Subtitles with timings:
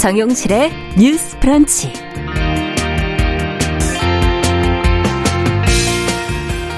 [0.00, 1.92] 정용실의 뉴스 프런치.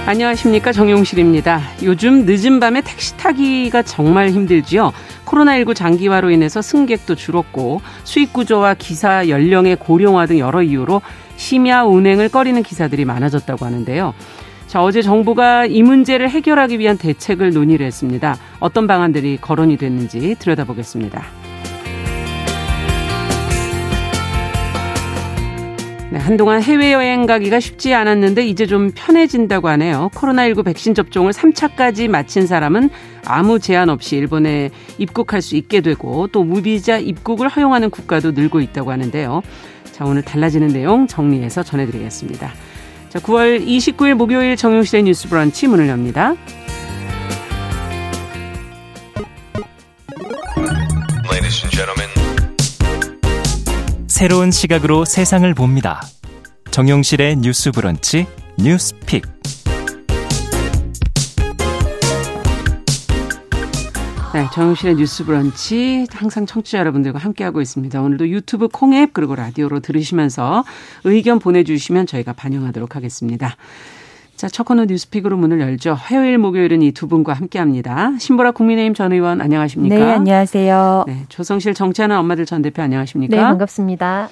[0.07, 1.61] 안녕하십니까 정용실입니다.
[1.85, 4.93] 요즘 늦은 밤에 택시 타기가 정말 힘들지요.
[5.25, 11.01] 코로나19 장기화로 인해서 승객도 줄었고 수익 구조와 기사 연령의 고령화 등 여러 이유로
[11.37, 14.15] 심야 운행을 꺼리는 기사들이 많아졌다고 하는데요.
[14.67, 18.37] 자, 어제 정부가 이 문제를 해결하기 위한 대책을 논의를 했습니다.
[18.59, 21.42] 어떤 방안들이 거론이 됐는지 들여다보겠습니다.
[26.13, 30.11] 네, 한동안 해외여행 가기가 쉽지 않았는데 이제 좀 편해진다고 하네요.
[30.13, 32.91] 코로나19 백신 접종을 3차까지 마친 사람은
[33.25, 38.93] 아무 제한 없이 일본에 입국할 수 있게 되고 또 무비자 입국을 허용하는 국가도 늘고 있다고
[38.93, 39.41] 하는데요.
[39.91, 42.53] 자, 오늘 달라지는 내용 정리해서 전해드리겠습니다.
[43.09, 46.35] 자, 9월 29일 목요일 정용실의 뉴스 브런치 문을 엽니다.
[54.23, 56.01] 새로운 시각으로 세상을 봅니다.
[56.71, 59.25] 정용실의 뉴스 브런치 뉴스픽.
[64.33, 68.01] 네, 정용실의 뉴스 브런치 항상 청취자 여러분들과 함께하고 있습니다.
[68.01, 70.63] 오늘도 유튜브 콩앱 그리고 라디오로 들으시면서
[71.03, 73.57] 의견 보내주시면 저희가 반영하도록 하겠습니다.
[74.43, 75.95] 자, 첫 코너 뉴스픽으로 문을 열죠.
[75.95, 78.11] 화요일, 목요일은 이 두 분과 함께 합니다.
[78.19, 79.95] 신보라 국민의힘 전 의원 안녕하십니까?
[79.95, 81.05] 네, 안녕하세요.
[81.07, 83.37] 네, 조성실 정치하는 엄마들 전 대표 안녕하십니까?
[83.37, 84.29] 네, 반갑습니다.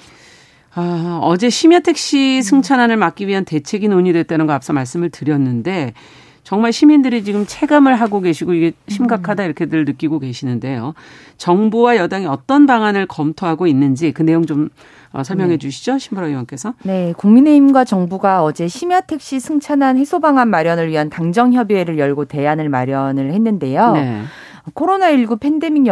[0.75, 5.93] 아, 어제 심야 택시 승차난을 막기 위한 대책이 논의됐다는 거 앞서 말씀을 드렸는데
[6.43, 10.93] 정말 시민들이 지금 체감을 하고 계시고 이게 심각하다 이렇게들 느끼고 계시는데요.
[11.37, 14.69] 정부와 여당이 어떤 방안을 검토하고 있는지 그 내용 좀 어,
[15.23, 15.57] 설명해 네.
[15.57, 15.97] 주시죠.
[15.97, 16.73] 신보라 의원께서.
[16.83, 17.13] 네.
[17.17, 23.33] 국민의힘과 정부가 어제 심야 택시 승차난 해소 방안 마련을 위한 당정 협의회를 열고 대안을 마련을
[23.33, 23.93] 했는데요.
[23.93, 24.21] 네.
[24.73, 25.85] 코로나19 팬데믹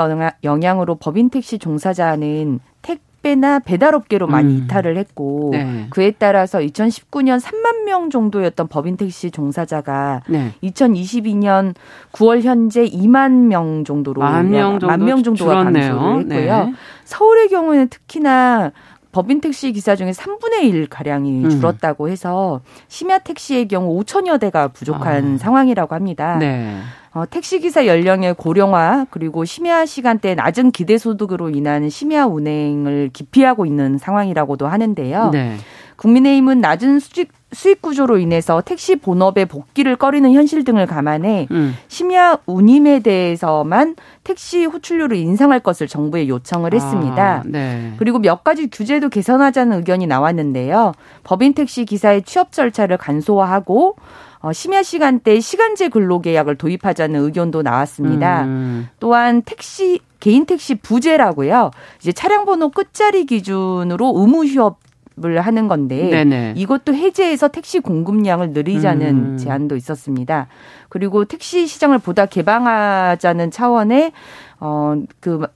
[0.43, 4.63] 영향으로 법인 택시 종사자는 택배나 배달업계로 많이 음.
[4.63, 5.87] 이탈을 했고 네.
[5.89, 10.53] 그에 따라서 2019년 3만 명 정도였던 법인 택시 종사자가 네.
[10.63, 11.73] 2022년
[12.13, 16.65] 9월 현재 2만 명 정도로 만명 정도 명 정도가 감소를 했고요.
[16.65, 16.73] 네.
[17.05, 18.71] 서울의 경우에는 특히나
[19.11, 21.49] 법인 택시 기사 중에 3분의 1 가량이 음.
[21.49, 25.37] 줄었다고 해서 심야 택시의 경우 5천여 대가 부족한 아.
[25.37, 26.37] 상황이라고 합니다.
[26.37, 26.77] 네.
[27.11, 33.65] 어, 택시 기사 연령의 고령화 그리고 심야 시간대 낮은 기대 소득으로 인한 심야 운행을 기피하고
[33.65, 35.31] 있는 상황이라고도 하는데요.
[35.31, 35.57] 네.
[35.99, 41.75] 국민의힘은 낮은 수직 수익 구조로 인해서 택시 본업의 복귀를 꺼리는 현실 등을 감안해 음.
[41.87, 47.37] 심야 운임에 대해서만 택시 호출료를 인상할 것을 정부에 요청을 했습니다.
[47.39, 47.93] 아, 네.
[47.97, 50.93] 그리고 몇 가지 규제도 개선하자는 의견이 나왔는데요.
[51.23, 53.95] 법인 택시 기사의 취업 절차를 간소화하고
[54.41, 58.43] 어, 심야 시간대 시간제 근로계약을 도입하자는 의견도 나왔습니다.
[58.43, 58.89] 음.
[58.99, 61.71] 또한 택시 개인 택시 부재라고요.
[61.99, 64.77] 이제 차량 번호 끝자리 기준으로 의무 휴업
[65.25, 66.53] 을 하는 건데 네네.
[66.55, 69.37] 이것도 해제해서 택시 공급량을 늘리자는 음.
[69.37, 70.47] 제안도 있었습니다.
[70.87, 74.13] 그리고 택시 시장을 보다 개방하자는 차원의
[74.59, 75.47] 어그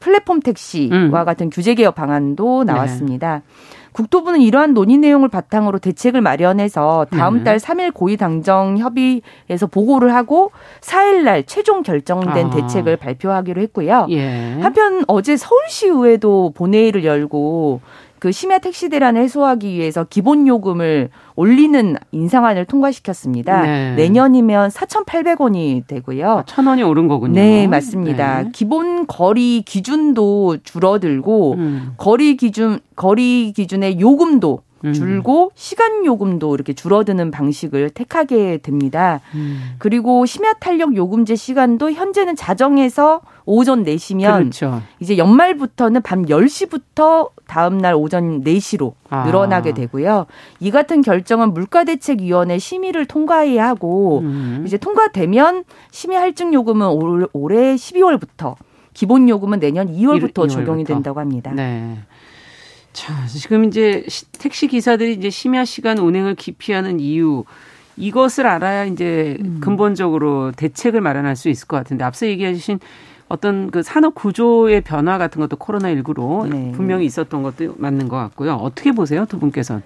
[0.00, 1.10] 플랫폼 택시와 음.
[1.10, 2.72] 같은 규제 개혁 방안도 네.
[2.72, 3.34] 나왔습니다.
[3.36, 3.42] 네.
[3.92, 7.44] 국토부는 이러한 논의 내용을 바탕으로 대책을 마련해서 다음 네.
[7.44, 12.50] 달 3일 고위 당정 협의에서 보고를 하고 4일 날 최종 결정된 아.
[12.50, 14.06] 대책을 발표하기로 했고요.
[14.10, 14.58] 예.
[14.60, 17.80] 한편 어제 서울시의회도 본회의를 열고
[18.20, 23.62] 그 심야 택시 대란을 해소하기 위해서 기본 요금을 올리는 인상안을 통과시켰습니다.
[23.62, 23.94] 네.
[23.94, 26.44] 내년이면 4,800원이 되고요.
[26.46, 27.34] 1,000원이 오른 거군요.
[27.34, 28.42] 네, 맞습니다.
[28.44, 28.50] 네.
[28.52, 31.92] 기본 거리 기준도 줄어들고 음.
[31.96, 34.67] 거리 기준 거리 기준의 요금도 음.
[34.94, 39.20] 줄고 시간 요금도 이렇게 줄어드는 방식을 택하게 됩니다.
[39.34, 39.74] 음.
[39.78, 44.82] 그리고 심야 탄력 요금제 시간도 현재는 자정에서 오전 4시면 그렇죠.
[45.00, 49.24] 이제 연말부터는 밤 10시부터 다음 날 오전 4시로 아.
[49.24, 50.26] 늘어나게 되고요.
[50.60, 54.64] 이 같은 결정은 물가대책위원회 심의를 통과해야 하고 음.
[54.66, 56.86] 이제 통과되면 심의 할증 요금은
[57.32, 58.54] 올해 12월부터
[58.92, 60.86] 기본 요금은 내년 2월부터 2월, 적용이 2월부터.
[60.88, 61.52] 된다고 합니다.
[61.54, 61.98] 네.
[62.92, 64.04] 자, 지금 이제
[64.38, 67.44] 택시 기사들이 이제 심야 시간 운행을 기피하는 이유
[67.96, 69.58] 이것을 알아야 이제 음.
[69.60, 72.78] 근본적으로 대책을 마련할 수 있을 것 같은데 앞서 얘기해 주신
[73.28, 76.72] 어떤 그 산업 구조의 변화 같은 것도 코로나 19로 네.
[76.72, 78.54] 분명히 있었던 것도 맞는 것 같고요.
[78.54, 79.82] 어떻게 보세요, 두 분께서는?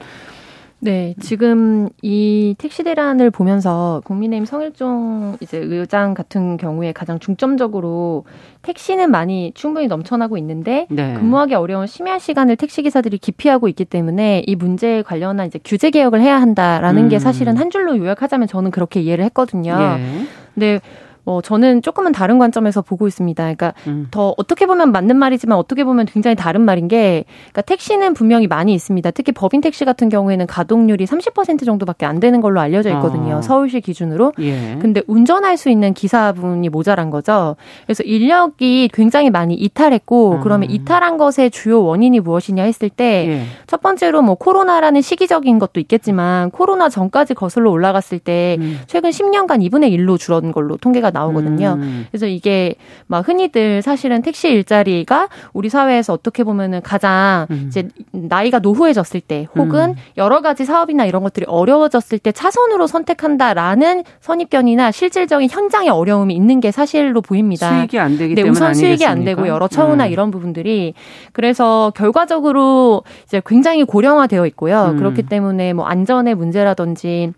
[0.85, 8.25] 네, 지금 이 택시 대란을 보면서 국민의힘 성일종 이제 의장 같은 경우에 가장 중점적으로
[8.63, 11.15] 택시는 많이 충분히 넘쳐나고 있는데 네.
[11.15, 16.21] 근무하기 어려운 심야 시간을 택시 기사들이 기피하고 있기 때문에 이 문제에 관련한 이제 규제 개혁을
[16.21, 17.09] 해야 한다라는 음.
[17.09, 19.79] 게 사실은 한 줄로 요약하자면 저는 그렇게 이해를 했거든요.
[19.79, 20.27] 예.
[20.53, 20.81] 근데
[21.25, 23.43] 뭐 저는 조금은 다른 관점에서 보고 있습니다.
[23.43, 24.09] 그러니까 음.
[24.11, 28.75] 더 어떻게 보면 맞는 말이지만 어떻게 보면 굉장히 다른 말인 게 그러니까 택시는 분명히 많이
[28.75, 29.11] 있습니다.
[29.13, 33.37] 특히 법인 택시 같은 경우에는 가동률이 30% 정도밖에 안 되는 걸로 알려져 있거든요.
[33.37, 33.43] 아.
[33.43, 34.33] 서울시 기준으로.
[34.41, 34.79] 예.
[34.81, 37.57] 근데 운전할 수 있는 기사분이 모자란 거죠.
[37.87, 40.41] 그래서 인력이 굉장히 많이 이탈했고 음.
[40.43, 43.47] 그러면 이탈한 것의 주요 원인이 무엇이냐 했을 때첫 예.
[43.81, 48.81] 번째로 뭐 코로나라는 시기적인 것도 있겠지만 코로나 전까지 거슬러 올라갔을 때 음.
[48.87, 51.79] 최근 10년간 2분의 1로 줄어든 걸로 통계가 나오거든요.
[51.81, 52.07] 음.
[52.11, 52.75] 그래서 이게
[53.07, 57.65] 막 흔히들 사실은 택시 일자리가 우리 사회에서 어떻게 보면은 가장 음.
[57.69, 59.95] 이제 나이가 노후해졌을 때 혹은 음.
[60.17, 66.71] 여러 가지 사업이나 이런 것들이 어려워졌을 때 차선으로 선택한다라는 선입견이나 실질적인 현장의 어려움이 있는 게
[66.71, 67.77] 사실로 보입니다.
[67.77, 70.11] 수익이 안 되기 네, 때문에 우선 수익이 안 되고 여러 처우나 음.
[70.11, 70.95] 이런 부분들이
[71.33, 74.91] 그래서 결과적으로 이제 굉장히 고령화되어 있고요.
[74.93, 74.97] 음.
[74.97, 77.33] 그렇기 때문에 뭐 안전의 문제라든지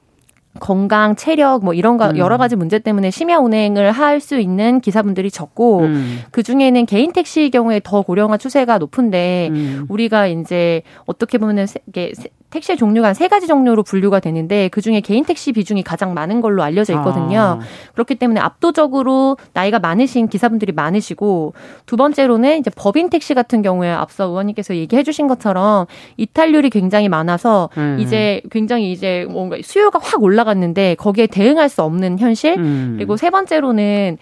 [0.60, 2.16] 건강, 체력 뭐 이런 거 음.
[2.16, 6.20] 여러 가지 문제 때문에 심야 운행을 할 수 있는 기사분들이 적고 음.
[6.30, 9.86] 그 중에는 개인 택시의 경우에 더 고령화 추세가 높은데 음.
[9.88, 12.12] 우리가 이제 어떻게 보면은 이게
[12.54, 16.62] 택시의 종류가 한 세 가지 종류로 분류가 되는데 그중에 개인 택시 비중이 가장 많은 걸로
[16.62, 17.38] 알려져 있거든요.
[17.38, 17.58] 아.
[17.94, 21.54] 그렇기 때문에 압도적으로 나이가 많으신 기사분들이 많으시고
[21.86, 25.86] 두 번째로는 이제 법인 택시 같은 경우에 앞서 의원님께서 얘기해 주신 것처럼
[26.16, 27.98] 이탈률이 굉장히 많아서 음.
[28.00, 32.94] 이제 굉장히 이제 뭔가 수요가 확 올라갔는데 거기에 대응할 수 없는 현실 음.
[32.96, 34.18] 그리고 세 번째로는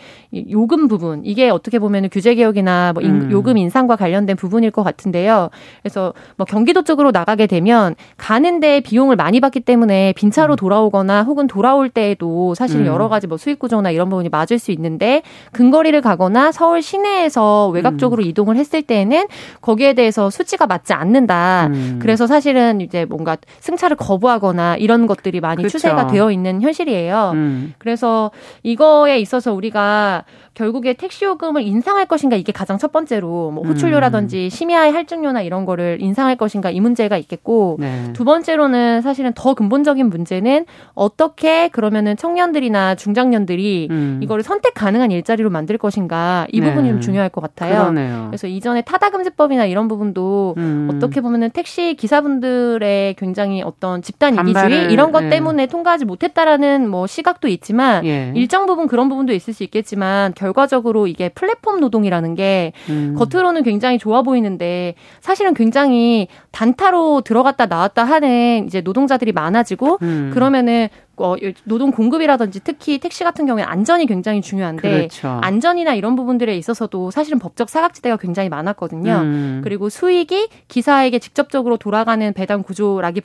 [0.50, 3.30] 요금 부분 이게 어떻게 보면 규제 개혁이나 뭐 음.
[3.32, 5.50] 요금 인상과 관련된 부분일 것 같은데요.
[5.82, 10.56] 그래서 뭐 경기도 쪽으로 나가게 되면 가는데 비용을 많이 받기 때문에 빈차로 음.
[10.56, 12.86] 돌아오거나 혹은 돌아올 때에도 사실 음.
[12.86, 17.94] 여러 가지 뭐 수익 구조나 이런 부분이 맞을 수 있는데 근거리를 가거나 서울 시내에서 외곽
[17.94, 17.98] 음.
[17.98, 18.28] 쪽으로 음.
[18.28, 19.26] 이동을 했을 때에는
[19.60, 21.66] 거기에 대해서 수치가 맞지 않는다.
[21.66, 21.98] 음.
[22.00, 25.78] 그래서 사실은 이제 뭔가 승차를 거부하거나 이런 것들이 많이 그렇죠.
[25.78, 27.32] 추세가 되어 있는 현실이에요.
[27.34, 27.74] 음.
[27.78, 28.30] 그래서
[28.62, 30.22] 이거에 있어서 우리가
[30.54, 35.98] 결국에 택시 요금을 인상할 것인가 이게 가장 첫 번째로 뭐 호출료라든지 심야의 할증료나 이런 거를
[36.00, 38.12] 인상할 것인가 이 문제가 있겠고 네.
[38.12, 44.20] 두 번째로는 사실은 더 근본적인 문제는 어떻게 그러면은 청년들이나 중장년들이 음.
[44.22, 46.68] 이거를 선택 가능한 일자리로 만들 것인가 이 네.
[46.68, 47.82] 부분이 좀 중요할 것 같아요.
[47.82, 48.26] 그러네요.
[48.28, 50.90] 그래서 이전에 타다금지법이나 이런 부분도 음.
[50.92, 55.30] 어떻게 보면은 택시 기사분들의 굉장히 어떤 집단 이기주의 이런 것 네.
[55.30, 58.32] 때문에 통과하지 못했다라는 뭐 시각도 있지만 예.
[58.34, 63.14] 일정 부분 그런 부분도 있을 수 있겠지만 결과적으로 이게 플랫폼 노동이라는 게 음.
[63.16, 70.30] 겉으로는 굉장히 좋아 보이는데 사실은 굉장히 단타로 들어갔다 나왔다 왔다 하는 이제 노동자들이 많아지고 음.
[70.34, 75.28] 그러면은 어, 노동 공급이라든지 특히 택시 같은 경우에 안전이 굉장히 중요한데 그렇죠.
[75.42, 79.12] 안전이나 이런 부분들에 있어서도 사실은 법적 사각지대가 굉장히 많았거든요.
[79.22, 79.60] 음.
[79.62, 83.20] 그리고 수익이 기사에게 직접적으로 돌아가는 배당 구조라기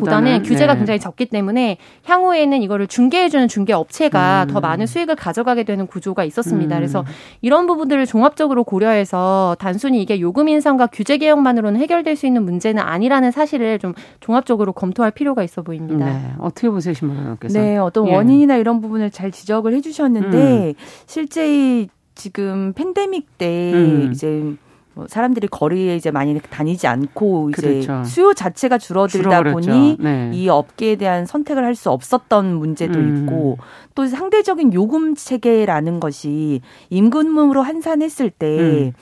[0.00, 0.78] 보다는 규제가 네.
[0.78, 4.52] 굉장히 적기 때문에 향후에는 이거를 중개해주는 중개 업체가 음.
[4.52, 6.76] 더 많은 수익을 가져가게 되는 구조가 있었습니다.
[6.76, 6.78] 음.
[6.78, 7.04] 그래서
[7.40, 13.30] 이런 부분들을 종합적으로 고려해서 단순히 이게 요금 인상과 규제 개혁만으로는 해결될 수 있는 문제는 아니라는
[13.30, 16.06] 사실을 좀 종합적으로 검토할 필요가 있어 보입니다.
[16.06, 16.20] 네.
[16.38, 17.58] 어떻게 보세요, 신문님께서?
[17.58, 18.14] 네, 어떤 예.
[18.14, 20.74] 원인이나 이런 부분을 잘 지적을 해주셨는데 음.
[21.06, 24.10] 실제 지금 팬데믹 때 음.
[24.12, 24.54] 이제
[24.94, 28.04] 뭐 사람들이 거리에 이제 많이 다니지 않고 이제 그렇죠.
[28.04, 30.30] 수요 자체가 줄어들다 보니 네.
[30.32, 33.24] 이 업계에 대한 선택을 할 수 없었던 문제도 음.
[33.26, 33.58] 있고
[33.96, 36.60] 또 상대적인 요금 체계라는 것이
[36.90, 38.92] 임금으로 환산했을 때 음.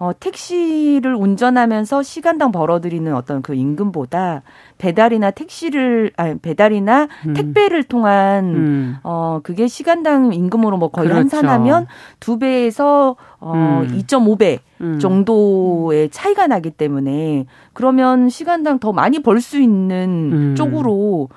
[0.00, 4.42] 어, 택시를 운전하면서 시간당 벌어들이는 어떤 그 임금보다
[4.78, 7.34] 배달이나 택시를 아니 배달이나 음.
[7.34, 8.96] 택배를 통한 음.
[9.02, 11.18] 어 그게 시간당 임금으로 뭐 거의 그렇죠.
[11.18, 11.86] 환산하면
[12.20, 13.88] 두 배에서 어 음.
[13.98, 15.00] 2.5배 음.
[15.00, 20.54] 정도의 차이가 나기 때문에 그러면 시간당 더 많이 벌 수 있는 음.
[20.54, 21.28] 쪽으로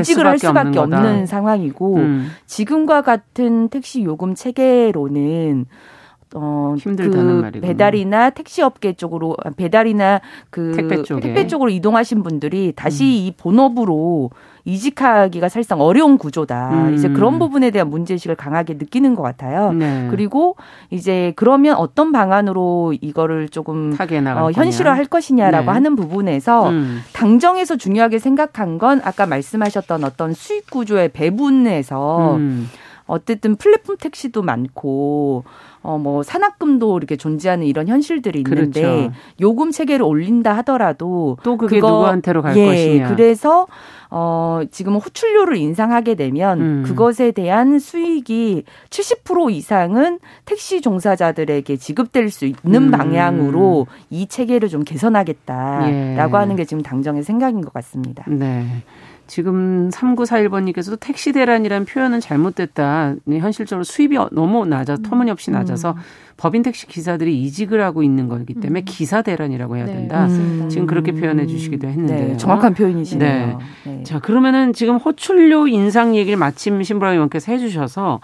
[0.00, 2.30] 이직을 할 수밖에 없는, 없는 상황이고 음.
[2.46, 5.66] 지금과 같은 택시 요금 체계로는
[6.34, 7.66] 어, 힘들다는 그 말이군요.
[7.66, 10.20] 배달이나 택시 업계 쪽으로 배달이나
[10.50, 11.20] 그 택배, 쪽에.
[11.20, 13.08] 택배 쪽으로 이동하신 분들이 다시 음.
[13.08, 14.30] 이 본업으로
[14.64, 16.88] 이직하기가 사실상 어려운 구조다.
[16.88, 16.94] 음.
[16.94, 19.72] 이제 그런 부분에 대한 문제의식을 강하게 느끼는 것 같아요.
[19.72, 20.08] 네.
[20.10, 20.56] 그리고
[20.90, 25.72] 이제 그러면 어떤 방안으로 이거를 조금 어, 현실화할 것이냐라고 네.
[25.72, 27.00] 하는 부분에서 음.
[27.14, 32.68] 당정에서 중요하게 생각한 건 아까 말씀하셨던 어떤 수익 구조의 배분에서 음.
[33.06, 35.44] 어쨌든 플랫폼 택시도 많고
[35.82, 39.12] 어 뭐 산학금도 이렇게 존재하는 이런 현실들이 있는데 그렇죠.
[39.40, 43.08] 요금 체계를 올린다 하더라도 또 그게 그거, 누구한테로 갈 예, 것이냐.
[43.08, 43.66] 그래서
[44.10, 46.82] 어 지금 호출료를 인상하게 되면 음.
[46.86, 52.90] 그것에 대한 수익이 70% 이상은 택시 종사자들에게 지급될 수 있는 음.
[52.90, 56.38] 방향으로 이 체계를 좀 개선하겠다라고 예.
[56.40, 58.24] 하는 게 지금 당정의 생각인 것 같습니다.
[58.28, 58.82] 네.
[59.28, 63.14] 지금 3941번님께서도 택시 대란이라는 표현은 잘못됐다.
[63.24, 65.02] 네, 현실적으로 수입이 너무 낮아, 음.
[65.02, 65.96] 터무니없이 낮아서 음.
[66.38, 68.84] 법인 택시 기사들이 이직을 하고 있는 거기 때문에 음.
[68.86, 70.26] 기사 대란이라고 해야 네, 된다.
[70.26, 73.58] 네, 지금 그렇게 표현해 주시기도 했는데 네, 정확한 표현이시네요.
[73.84, 73.90] 네.
[73.90, 74.02] 네.
[74.02, 78.20] 자 그러면은 지금 호출료 인상 얘기를 마침 신부라 의원께서 해주셔서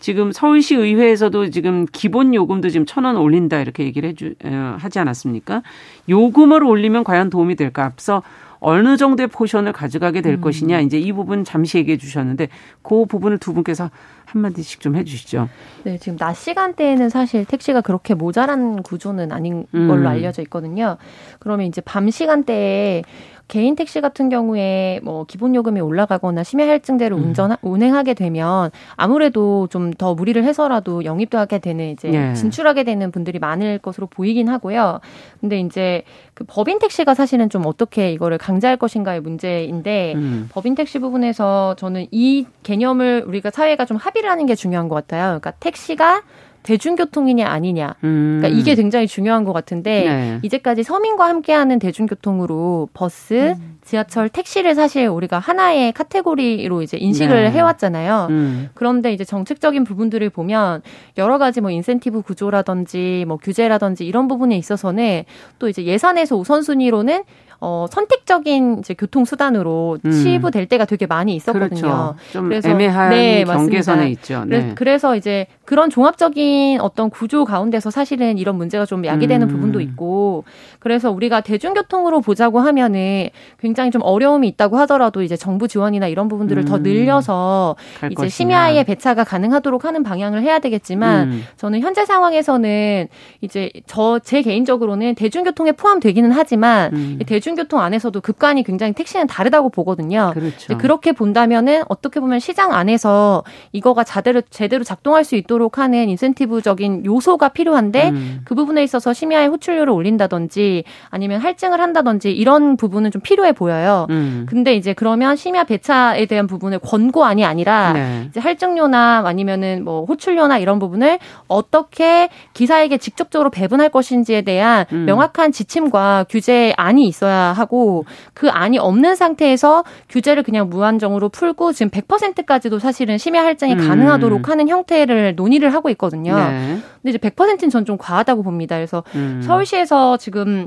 [0.00, 4.34] 지금 서울시 의회에서도 지금 기본 요금도 지금 천 원 올린다 이렇게 얘기를 해주
[4.78, 5.62] 하지 않았습니까?
[6.08, 7.84] 요금을 올리면 과연 도움이 될까?
[7.84, 8.22] 앞서
[8.60, 10.40] 어느 정도의 포션을 가져가게 될 음.
[10.40, 12.48] 것이냐 이제 이 부분 잠시 얘기해 주셨는데
[12.82, 13.90] 그 부분을 두 분께서
[14.26, 15.48] 한마디씩 좀 해주시죠.
[15.84, 20.06] 네, 지금 낮 시간대에는 사실 택시가 그렇게 모자란 구조는 아닌 걸로 음.
[20.06, 20.96] 알려져 있거든요.
[21.38, 23.02] 그러면 이제 밤 시간대에
[23.48, 27.24] 개인 택시 같은 경우에 뭐 기본 요금이 올라가거나 심야 할증제로 음.
[27.24, 32.34] 운전 운행하게 되면 아무래도 좀 더 무리를 해서라도 영업도 하게 되는 이제 예.
[32.34, 35.00] 진출하게 되는 분들이 많을 것으로 보이긴 하고요.
[35.40, 40.48] 근데 이제 그 법인 택시가 사실은 좀 어떻게 이거를 강제할 것인가의 문제인데 음.
[40.52, 45.24] 법인 택시 부분에서 저는 이 개념을 우리가 사회가 좀 합의를 하는 게 중요한 것 같아요.
[45.40, 46.22] 그러니까 택시가
[46.68, 47.94] 대중교통이냐 아니냐.
[48.04, 48.38] 음.
[48.40, 50.38] 그러니까 이게 굉장히 중요한 것 같은데 네.
[50.42, 53.78] 이제까지 서민과 함께하는 대중교통으로 버스, 음.
[53.82, 57.50] 지하철, 택시를 사실 우리가 하나의 카테고리로 이제 인식을 네.
[57.52, 58.26] 해왔잖아요.
[58.28, 58.68] 음.
[58.74, 60.82] 그런데 이제 정책적인 부분들을 보면
[61.16, 65.24] 여러 가지 뭐 인센티브 구조라든지 뭐 규제라든지 이런 부분에 있어서는
[65.58, 67.22] 또 이제 예산에서 우선순위로는
[67.60, 70.10] 어, 선택적인 이제 교통 수단으로 음.
[70.10, 71.68] 치부될 때가 되게 많이 있었거든요.
[71.80, 72.16] 그렇죠.
[72.32, 74.44] 좀 그래서 애매한 네, 경계선에 있죠.
[74.46, 74.72] 네.
[74.76, 79.52] 그래서 이제 그런 종합적인 어떤 구조 가운데서 사실은 이런 문제가 좀 야기되는 음.
[79.52, 80.44] 부분도 있고
[80.78, 86.62] 그래서 우리가 대중교통으로 보자고 하면은 굉장히 좀 어려움이 있다고 하더라도 이제 정부 지원이나 이런 부분들을
[86.62, 86.66] 음.
[86.66, 88.28] 더 늘려서 이제 것이냐.
[88.28, 91.42] 심야에 배차가 가능하도록 하는 방향을 해야 되겠지만 음.
[91.56, 93.08] 저는 현재 상황에서는
[93.40, 97.18] 이제 저 제 개인적으로는 대중교통에 포함되기는 하지만 음.
[97.26, 100.32] 대중 대중교통 안에서도 급간이 굉장히 택시는 다르다고 보거든요.
[100.34, 100.76] 그렇죠.
[100.76, 107.48] 그렇게 본다면은 어떻게 보면 시장 안에서 이거가 제대로 제대로 작동할 수 있도록 하는 인센티브적인 요소가
[107.48, 108.40] 필요한데 음.
[108.44, 114.06] 그 부분에 있어서 심야에 호출료를 올린다든지 아니면 할증을 한다든지 이런 부분은 좀 필요해 보여요.
[114.10, 114.46] 음.
[114.48, 118.26] 근데 이제 그러면 심야 배차에 대한 부분을 권고안이 아니라 네.
[118.28, 125.06] 이제 할증료나 아니면은 뭐 호출료나 이런 부분을 어떻게 기사에게 직접적으로 배분할 것인지에 대한 음.
[125.06, 128.04] 명확한 지침과 규제안이 있어야 하고
[128.34, 133.88] 그 안이 없는 상태에서 규제를 그냥 무한정으로 풀고 지금 100%까지도 사실은 심야 할증이 음.
[133.88, 136.36] 가능하도록 하는 형태를 논의를 하고 있거든요.
[136.36, 136.78] 네.
[137.02, 138.76] 근데 이제 100%는 전 좀 과하다고 봅니다.
[138.76, 139.40] 그래서 음.
[139.42, 140.66] 서울시에서 지금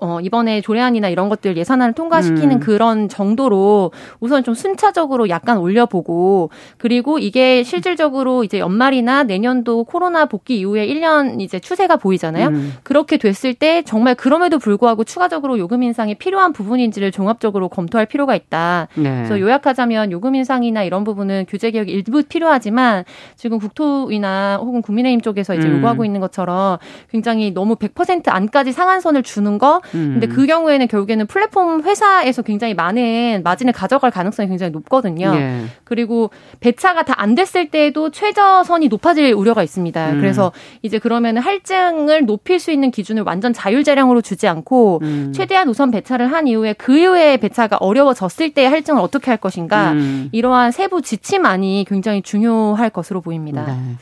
[0.00, 2.60] 어, 이번에 조례안이나 이런 것들 예산안을 통과시키는 음.
[2.60, 10.58] 그런 정도로 우선 좀 순차적으로 약간 올려보고 그리고 이게 실질적으로 이제 연말이나 내년도 코로나 복귀
[10.58, 12.48] 이후에 1년 이제 추세가 보이잖아요.
[12.48, 12.74] 음.
[12.82, 18.88] 그렇게 됐을 때 정말 그럼에도 불구하고 추가적으로 요금 인상이 필요한 부분인지를 종합적으로 검토할 필요가 있다.
[18.94, 19.02] 네.
[19.16, 23.04] 그래서 요약하자면 요금 인상이나 이런 부분은 규제 개혁 일부 필요하지만
[23.36, 25.76] 지금 국토위나 혹은 국민의힘 쪽에서 이제 음.
[25.76, 26.78] 요구하고 있는 것처럼
[27.10, 30.18] 굉장히 너무 100% 안까지 상한선을 주는 거 음.
[30.20, 35.32] 근데 그 경우에는 결국에는 플랫폼 회사에서 굉장히 많은 마진을 가져갈 가능성이 굉장히 높거든요.
[35.34, 35.64] 예.
[35.84, 36.30] 그리고
[36.60, 40.12] 배차가 다 안 됐을 때에도 최저선이 높아질 우려가 있습니다.
[40.12, 40.20] 음.
[40.20, 40.52] 그래서
[40.82, 45.32] 이제 그러면 할증을 높일 수 있는 기준을 완전 자율재량으로 주지 않고 음.
[45.34, 50.28] 최대한 우선 배차를 한 이후에 그 이후에 배차가 어려워졌을 때 할증을 어떻게 할 것인가 음.
[50.32, 53.64] 이러한 세부 지침안이 굉장히 중요할 것으로 보입니다.
[53.66, 53.96] 네.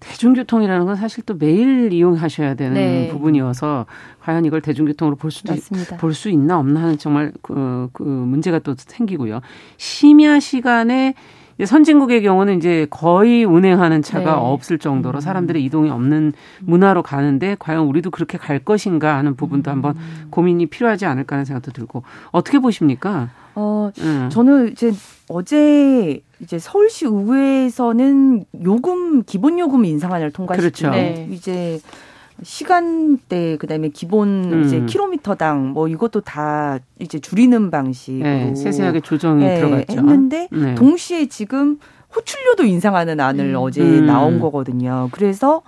[0.00, 3.08] 대중교통이라는 건 사실 또 매일 이용하셔야 되는 네.
[3.10, 3.86] 부분이어서
[4.20, 5.54] 과연 이걸 대중교통으로 볼 수도
[5.98, 9.40] 볼 수 있나 없나 하는 정말 그, 그 문제가 또 생기고요.
[9.76, 11.14] 심야 시간에
[11.62, 14.30] 선진국의 경우는 이제 거의 운행하는 차가 네.
[14.30, 15.20] 없을 정도로 음.
[15.20, 20.26] 사람들의 이동이 없는 문화로 가는데 과연 우리도 그렇게 갈 것인가 하는 부분도 한번 음.
[20.30, 23.30] 고민이 필요하지 않을까 하는 생각도 들고 어떻게 보십니까?
[23.54, 24.28] 어, 음.
[24.30, 24.92] 저는 이제
[25.28, 30.90] 어제 이제 서울시 의회에서는 요금 기본 요금 인상안을 통과시키고 그렇죠.
[30.90, 31.28] 네.
[31.30, 31.80] 이제
[32.42, 34.64] 시간대 그다음에 기본 음.
[34.64, 39.96] 이제 킬로미터당 뭐 이것도 다 이제 줄이는 방식으로 네, 세세하게 조정이 네, 들어갔죠.
[39.96, 40.74] 했는데 네.
[40.74, 41.78] 동시에 지금
[42.14, 43.56] 호출료도 인상하는 안을 음.
[43.56, 44.06] 어제 음.
[44.06, 45.08] 나온 거거든요.
[45.12, 45.62] 그래서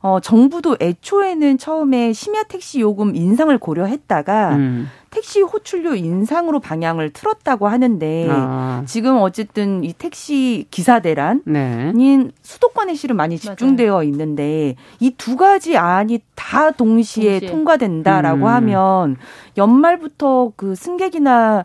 [0.00, 4.88] 어 정부도 애초에는 처음에 심야 택시 요금 인상을 고려했다가 음.
[5.10, 8.82] 택시 호출료 인상으로 방향을 틀었다고 하는데 아.
[8.86, 12.30] 지금 어쨌든 이 택시 기사 대란인 네.
[12.42, 14.02] 수도권에 실은 많이 집중되어 맞아요.
[14.04, 17.50] 있는데 이 두 가지 안이 다 동시에, 동시에.
[17.50, 18.46] 통과된다라고 음.
[18.46, 19.16] 하면
[19.56, 21.64] 연말부터 그 승객이나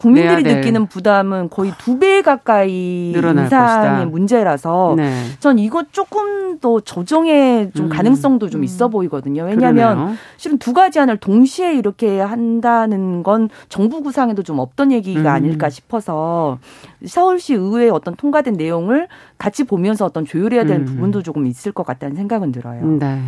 [0.00, 4.04] 국민들이 느끼는 부담은 거의 두 배 가까이 것이다.
[4.06, 5.12] 문제라서 네.
[5.38, 7.88] 전 이거 조금 더 조정의 좀 음.
[7.90, 8.90] 가능성도 좀 있어 음.
[8.90, 9.44] 보이거든요.
[9.44, 10.16] 왜냐하면 그러네요.
[10.38, 15.26] 실은 두 가지 안을 동시에 이렇게 한다는 건 정부 구상에도 좀 없던 얘기가 음.
[15.26, 16.58] 아닐까 싶어서
[17.04, 20.84] 서울시 의회에 어떤 통과된 내용을 같이 보면서 어떤 조율해야 될 음.
[20.86, 22.82] 부분도 조금 있을 것 같다는 생각은 들어요.
[22.98, 23.20] 네.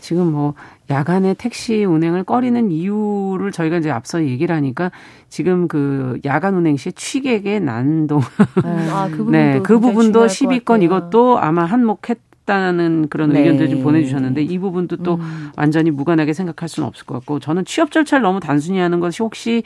[0.00, 0.54] 지금 뭐
[0.92, 4.90] 야간에 택시 운행을 꺼리는 이유를 저희가 이제 앞서 얘기를 하니까
[5.28, 8.20] 지금 그 야간 운행 시 취객의 난동.
[8.64, 13.38] 네, 아, 그 네, 그 부분도 12건 이것도 아마 한몫했 다는 그런 네.
[13.38, 15.50] 의견들 좀 보내주셨는데 이 부분도 또 음.
[15.56, 19.62] 완전히 무관하게 생각할 수는 없을 것 같고 저는 취업 절차를 너무 단순히 하는 것이 혹시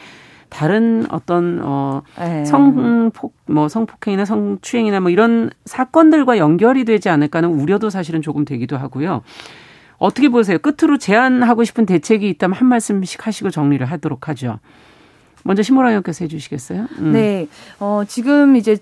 [0.48, 2.44] 다른 어떤 어 네.
[2.44, 8.76] 성폭 뭐 성폭행이나 성추행이나 뭐 이런 사건들과 연결이 되지 않을까 하는 우려도 사실은 조금 되기도
[8.76, 9.22] 하고요.
[9.98, 10.58] 어떻게 보세요?
[10.58, 14.58] 끝으로 제안하고 싶은 대책이 있다면 한 말씀씩 하시고 정리를 하도록 하죠.
[15.44, 16.88] 먼저 심호라 의원께서 해주시겠어요?
[16.98, 17.12] 음.
[17.12, 17.46] 네,
[17.78, 18.78] 어, 지금 이제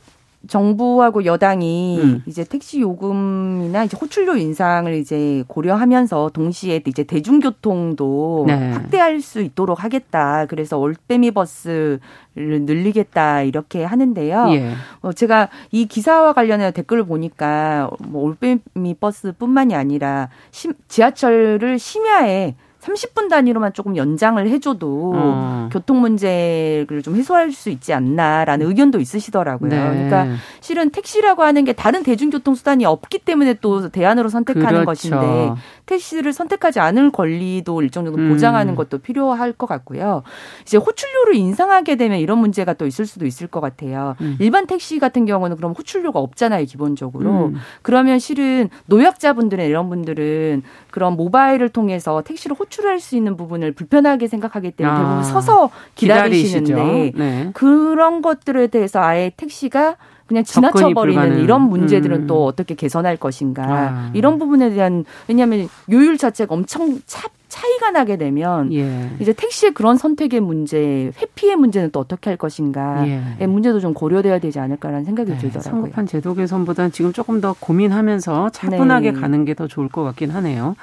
[0.48, 2.22] 정부하고 여당이 음.
[2.26, 8.72] 이제 택시 요금이나 이제 호출료 인상을 이제 고려하면서 동시에 이제 대중교통도 네.
[8.72, 10.46] 확대할 수 있도록 하겠다.
[10.46, 12.00] 그래서 올빼미 버스를
[12.34, 14.48] 늘리겠다 이렇게 하는데요.
[14.50, 14.72] 예.
[15.00, 23.30] 어, 제가 이 기사와 관련해 댓글을 보니까 뭐 올빼미 버스뿐만이 아니라 심, 지하철을 심야에 30분
[23.30, 25.68] 단위로만 조금 연장을 해줘도 어.
[25.72, 29.70] 교통 문제를 좀 해소할 수 있지 않나라는 의견도 있으시더라고요.
[29.70, 29.76] 네.
[29.76, 30.26] 그러니까
[30.60, 34.84] 실은 택시라고 하는 게 다른 대중교통 수단이 없기 때문에 또 대안으로 선택하는 그렇죠.
[34.84, 35.52] 것인데
[35.86, 38.76] 택시를 선택하지 않을 권리도 일정 정도 보장하는 음.
[38.76, 40.22] 것도 필요할 것 같고요.
[40.62, 44.16] 이제 호출료를 인상하게 되면 이런 문제가 또 있을 수도 있을 것 같아요.
[44.20, 44.36] 음.
[44.40, 47.46] 일반 택시 같은 경우는 그럼 호출료가 없잖아요, 기본적으로.
[47.46, 47.56] 음.
[47.82, 50.62] 그러면 실은 노약자분들은 이런 분들은
[50.94, 54.98] 그런 모바일을 통해서 택시를 호출할 수 있는 부분을 불편하게 생각하기 때문에 아.
[55.00, 57.50] 대부분 서서 기다리시는데 네.
[57.52, 59.96] 그런 것들에 대해서 아예 택시가
[60.26, 62.26] 그냥 지나쳐버리는 이런 문제들은 음.
[62.28, 64.10] 또 어떻게 개선할 것인가 아.
[64.14, 69.10] 이런 부분에 대한 왜냐하면 요율 자체가 엄청 차, 차이가 나게 되면 예.
[69.20, 73.46] 이제 택시의 그런 선택의 문제, 회피의 문제는 또 어떻게 할 것인가 예.
[73.46, 75.38] 문제도 좀 고려돼야 되지 않을까라는 생각이 네.
[75.38, 75.62] 들더라고요.
[75.62, 79.20] 성급한 제도 개선보다는 지금 조금 더 고민하면서 차분하게 네.
[79.20, 80.74] 가는 게 더 좋을 것 같긴 하네요.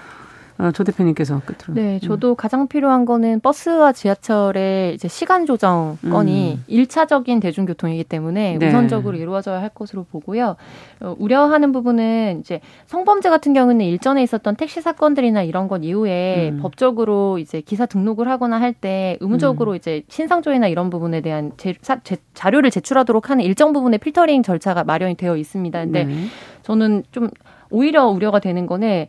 [0.62, 1.74] 어, 조 대표님께서 끝으로.
[1.74, 2.00] 네, 음.
[2.00, 2.36] 저도 음.
[2.36, 6.64] 가장 필요한 거는 버스와 지하철의 이제 시간 조정 건이 음.
[6.70, 8.68] 1차적인 대중교통이기 때문에 네.
[8.68, 10.56] 우선적으로 이루어져야 할 것으로 보고요.
[11.00, 16.60] 어, 우려하는 부분은 이제 성범죄 같은 경우는 일전에 있었던 택시 사건들이나 이런 것 이후에 음.
[16.62, 19.76] 법적으로 이제 기사 등록을 하거나 할 때 의무적으로 음.
[19.76, 24.86] 이제 신상조회나 이런 부분에 대한 제, 사, 제, 자료를 제출하도록 하는 일정 부분의 필터링 절차가
[24.86, 25.84] 마련이 되어 있습니다.
[25.84, 26.26] 근데 네.
[26.64, 27.30] 저는 좀
[27.70, 29.08] 오히려 우려가 되는 거는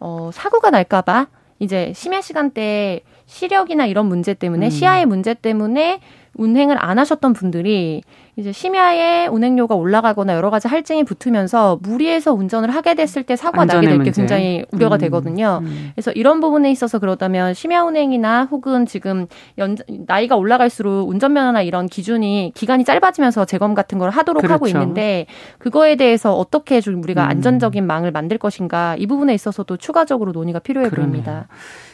[0.00, 1.28] 어, 사고가 날까봐
[1.58, 4.70] 이제 심야 시간대 시력이나 이런 문제 때문에 음.
[4.70, 6.00] 시야의 문제 때문에
[6.38, 8.02] 운행을 안 하셨던 분들이
[8.38, 13.86] 이제 심야에 운행료가 올라가거나 여러 가지 할증이 붙으면서 무리해서 운전을 하게 됐을 때 사고가 나게
[13.88, 14.98] 될 게 굉장히 우려가 음.
[14.98, 15.60] 되거든요.
[15.62, 15.92] 음.
[15.94, 22.52] 그래서 이런 부분에 있어서 그러다면 심야 운행이나 혹은 지금 연, 나이가 올라갈수록 운전면허나 이런 기준이
[22.54, 24.52] 기간이 짧아지면서 재검 같은 걸 하도록 그렇죠.
[24.54, 25.24] 하고 있는데
[25.58, 27.30] 그거에 대해서 어떻게 좀 우리가 음.
[27.30, 31.06] 안전적인 망을 만들 것인가 이 부분에 있어서도 추가적으로 논의가 필요해 그러네요.
[31.12, 31.48] 보입니다.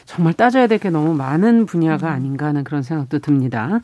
[0.05, 2.13] 정말 따져야 될 게 너무 많은 분야가 음.
[2.13, 3.79] 아닌가 하는 그런 생각도 듭니다.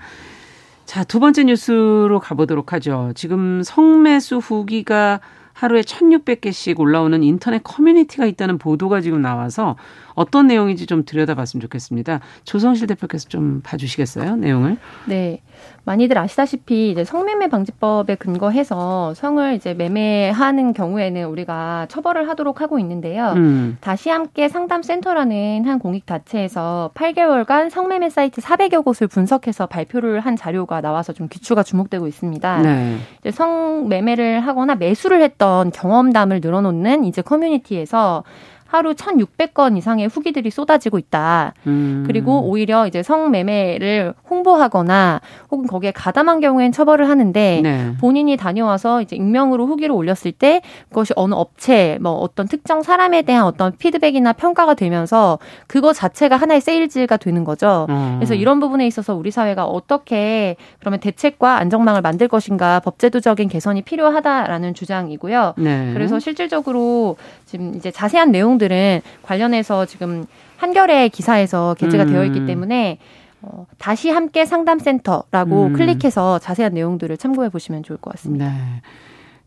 [0.89, 3.11] 자, 두 번째 뉴스로 가보도록 하죠.
[3.13, 5.19] 지금 성매수 후기가
[5.53, 9.75] 하루에 1,600개씩 올라오는 인터넷 커뮤니티가 있다는 보도가 지금 나와서
[10.19, 12.19] 어떤 내용인지 좀 들여다봤으면 좋겠습니다.
[12.43, 14.75] 조성실 대표께서 좀 봐주시겠어요, 내용을?
[15.05, 15.39] 네.
[15.85, 23.33] 많이들 아시다시피 이제 성매매 방지법에 근거해서 성을 이제 매매하는 경우에는 우리가 처벌을 하도록 하고 있는데요.
[23.37, 23.77] 음.
[23.79, 30.81] 다시 함께 상담센터라는 한 공익 단체에서 8개월간 성매매 사이트 400여 곳을 분석해서 발표를 한 자료가
[30.81, 32.61] 나와서 좀 귀추가 주목되고 있습니다.
[32.61, 32.97] 네.
[33.21, 38.23] 이제 성매매를 하거나 매수를 했던 경험담을 늘어놓는 이제 커뮤니티에서
[38.69, 41.53] 하루 1,600건 이상의 후기들이 쏟아지고 있다.
[41.65, 42.03] 음.
[42.05, 47.93] 그리고 오히려 이제 성매매를 홍보하거나 혹은 거기에 가담한 경우엔 처벌을 하는데 네.
[47.99, 53.45] 본인이 다녀와서 이제 익명으로 후기를 올렸을 때 그것이 어느 업체, 뭐 어떤 특정 사람에 대한
[53.45, 57.87] 어떤 피드백이나 평가가 되면서 그거 자체가 하나의 세일즈가 되는 거죠.
[57.89, 58.17] 음.
[58.19, 64.75] 그래서 이런 부분에 있어서 우리 사회가 어떻게 그러면 대책과 안정망을 만들 것인가 법제도적인 개선이 필요하다라는
[64.75, 65.55] 주장이고요.
[65.57, 65.89] 네.
[65.93, 70.25] 그래서 실질적으로 지금 이제 자세한 내용 들은 관련해서 지금
[70.57, 72.11] 한겨레 기사에서 게재가 음.
[72.11, 72.99] 되어 있기 때문에
[73.41, 75.73] 어, 다시 함께 상담센터라고 음.
[75.73, 78.45] 클릭해서 자세한 내용들을 참고해 보시면 좋을 것 같습니다.
[78.45, 78.81] 네.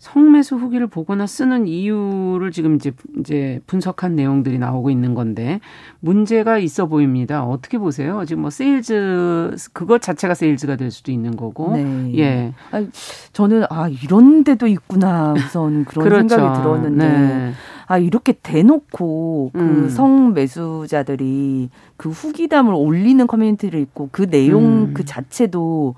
[0.02, 5.60] 성매수 후기를 보거나 쓰는 이유를 지금 이제 이제 분석한 내용들이 나오고 있는 건데
[6.00, 7.44] 문제가 있어 보입니다.
[7.44, 8.24] 어떻게 보세요?
[8.26, 11.76] 지금 뭐 세일즈 그것 자체가 세일즈가 될 수도 있는 거고.
[11.76, 12.18] 네.
[12.18, 12.52] 예.
[12.72, 12.84] 아,
[13.32, 16.28] 저는 아 이런 데도 있구나 우선 그런 그렇죠.
[16.30, 17.52] 생각이 들었는데 네.
[17.86, 19.88] 아 이렇게 대놓고 그 음.
[19.88, 24.94] 성매수자들이 그 후기담을 올리는 커뮤니티를 있고 그 내용 음.
[24.94, 25.94] 그 자체도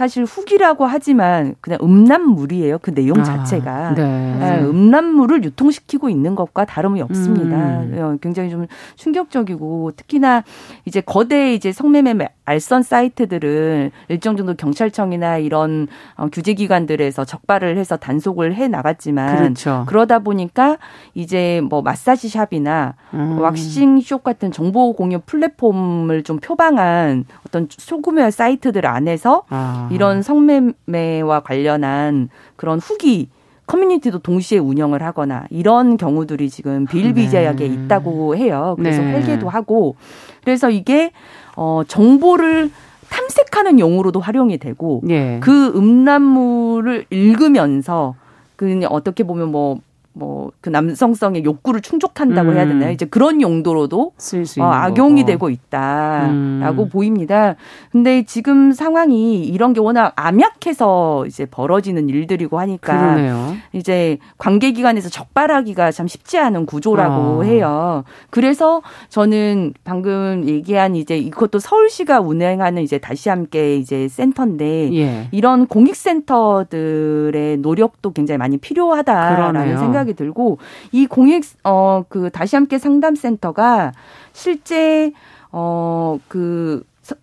[0.00, 2.78] 사실 후기라고 하지만 그냥 음란물이에요.
[2.78, 3.92] 그 내용 아, 자체가.
[3.92, 4.36] 네.
[4.40, 7.56] 네, 음란물을 유통시키고 있는 것과 다름이 없습니다.
[7.82, 7.96] 음.
[7.98, 10.42] 어, 굉장히 좀 충격적이고 특히나
[10.86, 12.14] 이제 거대 이제 성매매
[12.46, 15.86] 알선 사이트들은 일정 정도 경찰청이나 이런
[16.16, 19.84] 어, 규제기관들에서 적발을 해서 단속을 해 나갔지만 그렇죠.
[19.86, 20.78] 그러다 보니까
[21.14, 23.38] 이제 뭐 마사지 샵이나 음.
[23.38, 29.89] 왁싱 숍 같은 정보 공유 플랫폼을 좀 표방한 어떤 소규모 사이트들 안에서 아.
[29.90, 33.28] 이런 성매매와 관련한 그런 후기
[33.66, 37.74] 커뮤니티도 동시에 운영을 하거나 이런 경우들이 지금 비일비재하게 네.
[37.74, 38.74] 있다고 해요.
[38.78, 39.12] 그래서 네.
[39.12, 39.94] 회계도 하고
[40.42, 41.12] 그래서 이게
[41.56, 42.70] 어 정보를
[43.10, 45.38] 탐색하는 용으로도 활용이 되고 네.
[45.40, 48.14] 그 음란물을 읽으면서
[48.56, 49.78] 그 어떻게 보면 뭐
[50.20, 52.56] 뭐 그 남성성의 욕구를 충족한다고 음.
[52.56, 52.90] 해야 되나요?
[52.90, 54.12] 이제 그런 용도로도
[54.60, 55.26] 어, 악용이 거고.
[55.32, 56.88] 되고 있다라고 음.
[56.90, 57.56] 보입니다.
[57.90, 63.54] 근데 지금 상황이 이런 게 워낙 암약해서 이제 벌어지는 일들이고 하니까 그러네요.
[63.72, 67.44] 이제 관계 기관에서 적발하기가 참 쉽지 않은 구조라고 아.
[67.44, 68.04] 해요.
[68.28, 75.28] 그래서 저는 방금 얘기한 이제 이것도 서울시가 운행하는 이제 다시 함께 이제 센터인데 예.
[75.30, 79.78] 이런 공익센터들의 노력도 굉장히 많이 필요하다라는 그러네요.
[79.78, 80.09] 생각.
[80.10, 80.58] 생각이 들고
[80.92, 83.92] 이 공익 어 그 다시 함께 상담센터가
[84.32, 85.12] 실제
[85.50, 86.82] 어그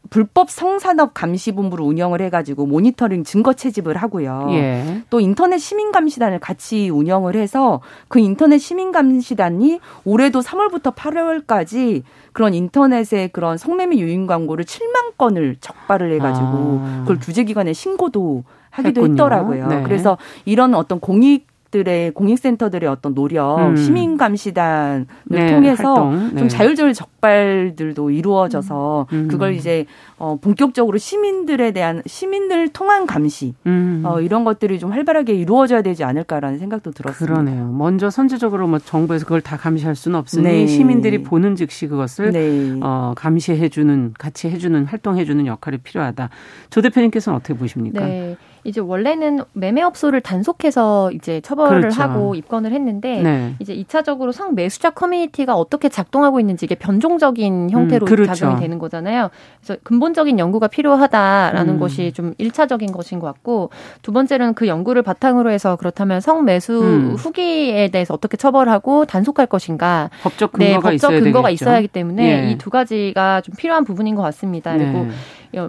[0.10, 4.48] 불법 성산업 감시본부를 운영을 해가지고 모니터링 증거 채집을 하고요.
[4.52, 5.02] 예.
[5.10, 13.58] 또 인터넷 시민감시단을 같이 운영을 해서 그 인터넷 시민감시단이 올해도 3월부터 8월까지 그런 인터넷에 그런
[13.58, 17.00] 성매매 유인 광고를 7만 건을 적발을 해가지고 아.
[17.02, 19.14] 그걸 규제기관에 신고도 하기도 했군요.
[19.14, 19.68] 했더라고요.
[19.68, 19.84] 네.
[19.84, 23.76] 그래서 이런 어떤 공익 들의 공익센터들의 어떤 노력, 음.
[23.76, 26.40] 시민 감시단을 네, 통해서 네.
[26.40, 29.28] 좀 자율적인 적발들도 이루어져서 음.
[29.28, 29.86] 그걸 이제
[30.18, 34.02] 어 본격적으로 시민들에 대한 시민들 통한 감시 음.
[34.06, 37.34] 어 이런 것들이 좀 활발하게 이루어져야 되지 않을까라는 생각도 들었습니다.
[37.34, 37.68] 그러네요.
[37.72, 40.68] 먼저 선제적으로 뭐 정부에서 그걸 다 감시할 수는 없으니 네.
[40.68, 42.80] 시민들이 보는 즉시 그것을 네.
[42.82, 46.30] 어 감시해 주는 같이 해 주는 활동해 주는 역할이 필요하다.
[46.70, 48.06] 조 대표님께서는 어떻게 보십니까?
[48.06, 48.38] 네.
[48.64, 52.02] 이제 원래는 매매업소를 단속해서 이제 처벌을 그렇죠.
[52.02, 53.56] 하고 입건을 했는데 네.
[53.60, 58.34] 이제 2차적으로 성매수자 커뮤니티가 어떻게 작동하고 있는지 이게 변종적인 형태로 음, 그렇죠.
[58.34, 59.30] 작용이 되는 거잖아요.
[59.62, 61.80] 그래서 근본적인 연구가 필요하다라는 음.
[61.80, 63.70] 것이 좀 1차적인 것인 것 같고
[64.02, 67.16] 두 번째로는 그 연구를 바탕으로 해서 그렇다면 성매수 음.
[67.18, 72.48] 후기에 대해서 어떻게 처벌하고 단속할 것인가 법적 근거가, 네, 법적 있어야, 근거가 있어야 하기 때문에
[72.48, 72.52] 예.
[72.52, 74.74] 이두 가지가 좀 필요한 부분인 것 같습니다.
[74.74, 75.10] 그리고 네.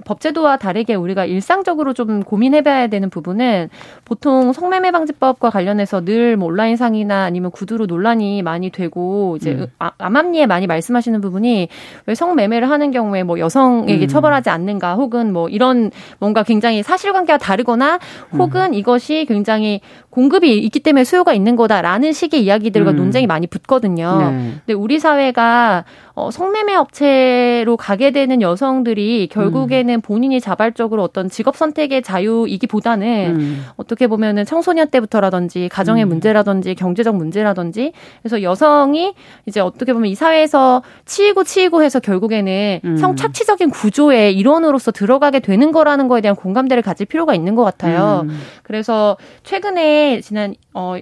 [0.05, 3.69] 법제도와 다르게 우리가 일상적으로 좀 고민해봐야 되는 부분은
[4.05, 9.67] 보통 성매매 방지법과 관련해서 늘 뭐 온라인 상이나 아니면 구두로 논란이 많이 되고 이제 음.
[9.79, 11.69] 아, 암암리에 많이 말씀하시는 부분이
[12.07, 14.09] 왜 성매매를 하는 경우에 뭐 여성에게 음.
[14.09, 17.99] 처벌하지 않는가 혹은 뭐 이런 뭔가 굉장히 사실관계가 다르거나
[18.33, 18.75] 혹은 음.
[18.75, 22.97] 이것이 굉장히 공급이 있기 때문에 수요가 있는 거다라는 식의 이야기들과 음.
[22.97, 24.19] 논쟁이 많이 붙거든요.
[24.19, 24.53] 네.
[24.67, 30.01] 근데 우리 사회가 어, 성매매 업체로 가게 되는 여성들이 결국 에는 음.
[30.01, 33.65] 본인이 자발적으로 어떤 직업 선택의 자유이기보다는 음.
[33.77, 36.09] 어떻게 보면은 청소년 때부터라든지 가정의 음.
[36.09, 39.15] 문제라든지 경제적 문제라든지 그래서 여성이
[39.47, 42.97] 이제 어떻게 보면 이 사회에서 치이고 치이고 해서 결국에는 음.
[42.97, 48.23] 성착취적인 구조의 일원으로서 들어가게 되는 거라는 거에 대한 공감대를 가질 필요가 있는 것 같아요.
[48.25, 48.41] 음.
[48.63, 50.97] 그래서 최근에 지난 어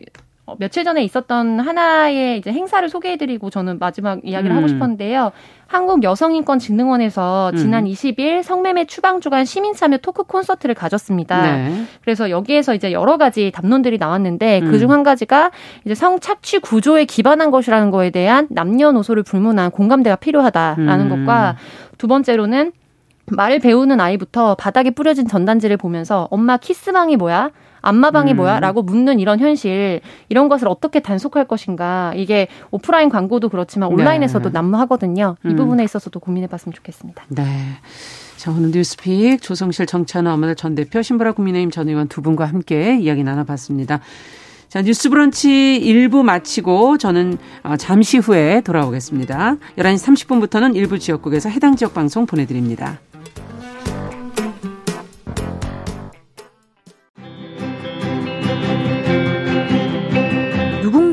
[0.46, 4.56] 어, 며칠 전에 있었던 하나의 이제 행사를 소개해드리고 저는 마지막 이야기를 음.
[4.56, 5.32] 하고 싶었는데요.
[5.66, 7.56] 한국 여성인권진흥원에서 음.
[7.56, 11.42] 지난 20일 성매매 추방 주간 시민참여 토크 콘서트를 가졌습니다.
[11.42, 11.84] 네.
[12.00, 14.70] 그래서 여기에서 이제 여러 가지 담론들이 나왔는데 음.
[14.70, 15.50] 그중 한 가지가
[15.84, 21.26] 이제 성 착취 구조에 기반한 것이라는 거에 대한 남녀노소를 불문한 공감대가 필요하다라는 음.
[21.26, 21.56] 것과
[21.98, 22.70] 두 번째로는
[23.32, 27.50] 말 배우는 아이부터 바닥에 뿌려진 전단지를 보면서 엄마 키스방이 뭐야?
[27.86, 28.36] 안마방이 음.
[28.36, 28.60] 뭐야?
[28.60, 32.12] 라고 묻는 이런 현실, 이런 것을 어떻게 단속할 것인가.
[32.16, 34.52] 이게 오프라인 광고도 그렇지만 온라인에서도 네.
[34.52, 35.36] 난무하거든요.
[35.44, 35.56] 이 음.
[35.56, 37.24] 부분에 있어서도 고민해 봤으면 좋겠습니다.
[37.28, 37.44] 네.
[38.36, 42.98] 자, 오늘 뉴스픽 조성실 정치하는 엄마들 전 대표 신보라 국민의힘 전 의원 두 분과 함께
[42.98, 44.00] 이야기 나눠봤습니다.
[44.68, 49.56] 자, 뉴스 브런치 1부 마치고 저는 어, 잠시 후에 돌아오겠습니다.
[49.78, 52.98] 11시 30분부터는 일부 지역국에서 해당 지역 방송 보내드립니다.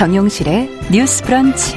[0.00, 1.76] 정용실의 뉴스 브런치.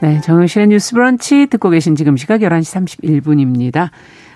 [0.00, 3.90] 네, 정용실의 뉴스 브런치 듣고 계신 지금 시각 11시 31분입니다.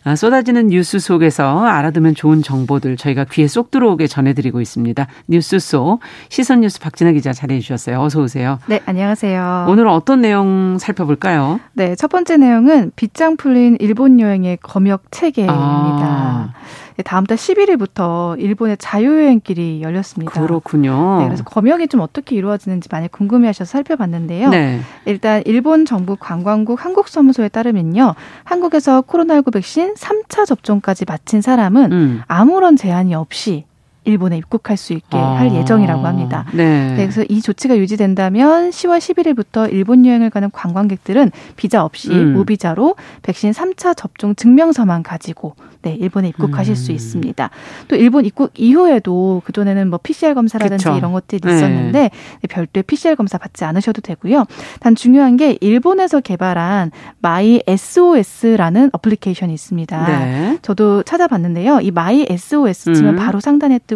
[0.04, 5.08] 아, 쏟아지는 뉴스 속에서 알아두면 좋은 정보들 저희가 귀에 쏙 들어오게 전해드리고 있습니다.
[5.26, 8.00] 뉴스 속 시선 뉴스 박진아 기자 자리해 주셨어요.
[8.00, 8.60] 어서 오세요.
[8.68, 9.66] 네, 안녕하세요.
[9.68, 11.58] 오늘 어떤 내용 살펴볼까요?
[11.72, 15.52] 네, 첫 번째 내용은 빗장 풀린 일본 여행의 검역 체계입니다.
[15.58, 16.52] 아.
[16.96, 20.40] 네, 다음 달 11일부터 일본의 자유여행길이 열렸습니다.
[20.40, 21.18] 그렇군요.
[21.20, 24.48] 네, 그래서 검역이 좀 어떻게 이루어지는지 많이 궁금해하셔서 살펴봤는데요.
[24.48, 24.80] 네.
[25.04, 28.14] 일단 일본 정부 관광국 한국 사무소에 따르면요.
[28.44, 32.22] 한국에서 코로나19 백신 3차 접종까지 마친 사람은 음.
[32.26, 33.66] 아무런 제한이 없이
[34.06, 35.36] 일본에 입국할 수 있게 아.
[35.36, 36.46] 할 예정이라고 합니다.
[36.54, 36.94] 네.
[36.96, 42.32] 그래서 이 조치가 유지된다면 10월 11일부터 일본 여행을 가는 관광객들은 비자 없이 음.
[42.34, 46.74] 무비자로 백신 3차 접종 증명서만 가지고 네, 일본에 입국하실 음.
[46.74, 47.50] 수 있습니다.
[47.86, 50.96] 또 일본 입국 이후에도 그전에는 뭐 PCR 검사라든지 그쵸.
[50.96, 51.54] 이런 것들이 네.
[51.54, 52.48] 있었는데 네.
[52.48, 54.46] 별도의 PCR 검사 받지 않으셔도 되고요.
[54.80, 60.06] 단 중요한 게 일본에서 개발한 My SOS라는 어플리케이션이 있습니다.
[60.06, 60.58] 네.
[60.62, 61.80] 저도 찾아봤는데요.
[61.80, 63.16] 이 My SOS 치면 음.
[63.16, 63.95] 바로 상단에 뜨고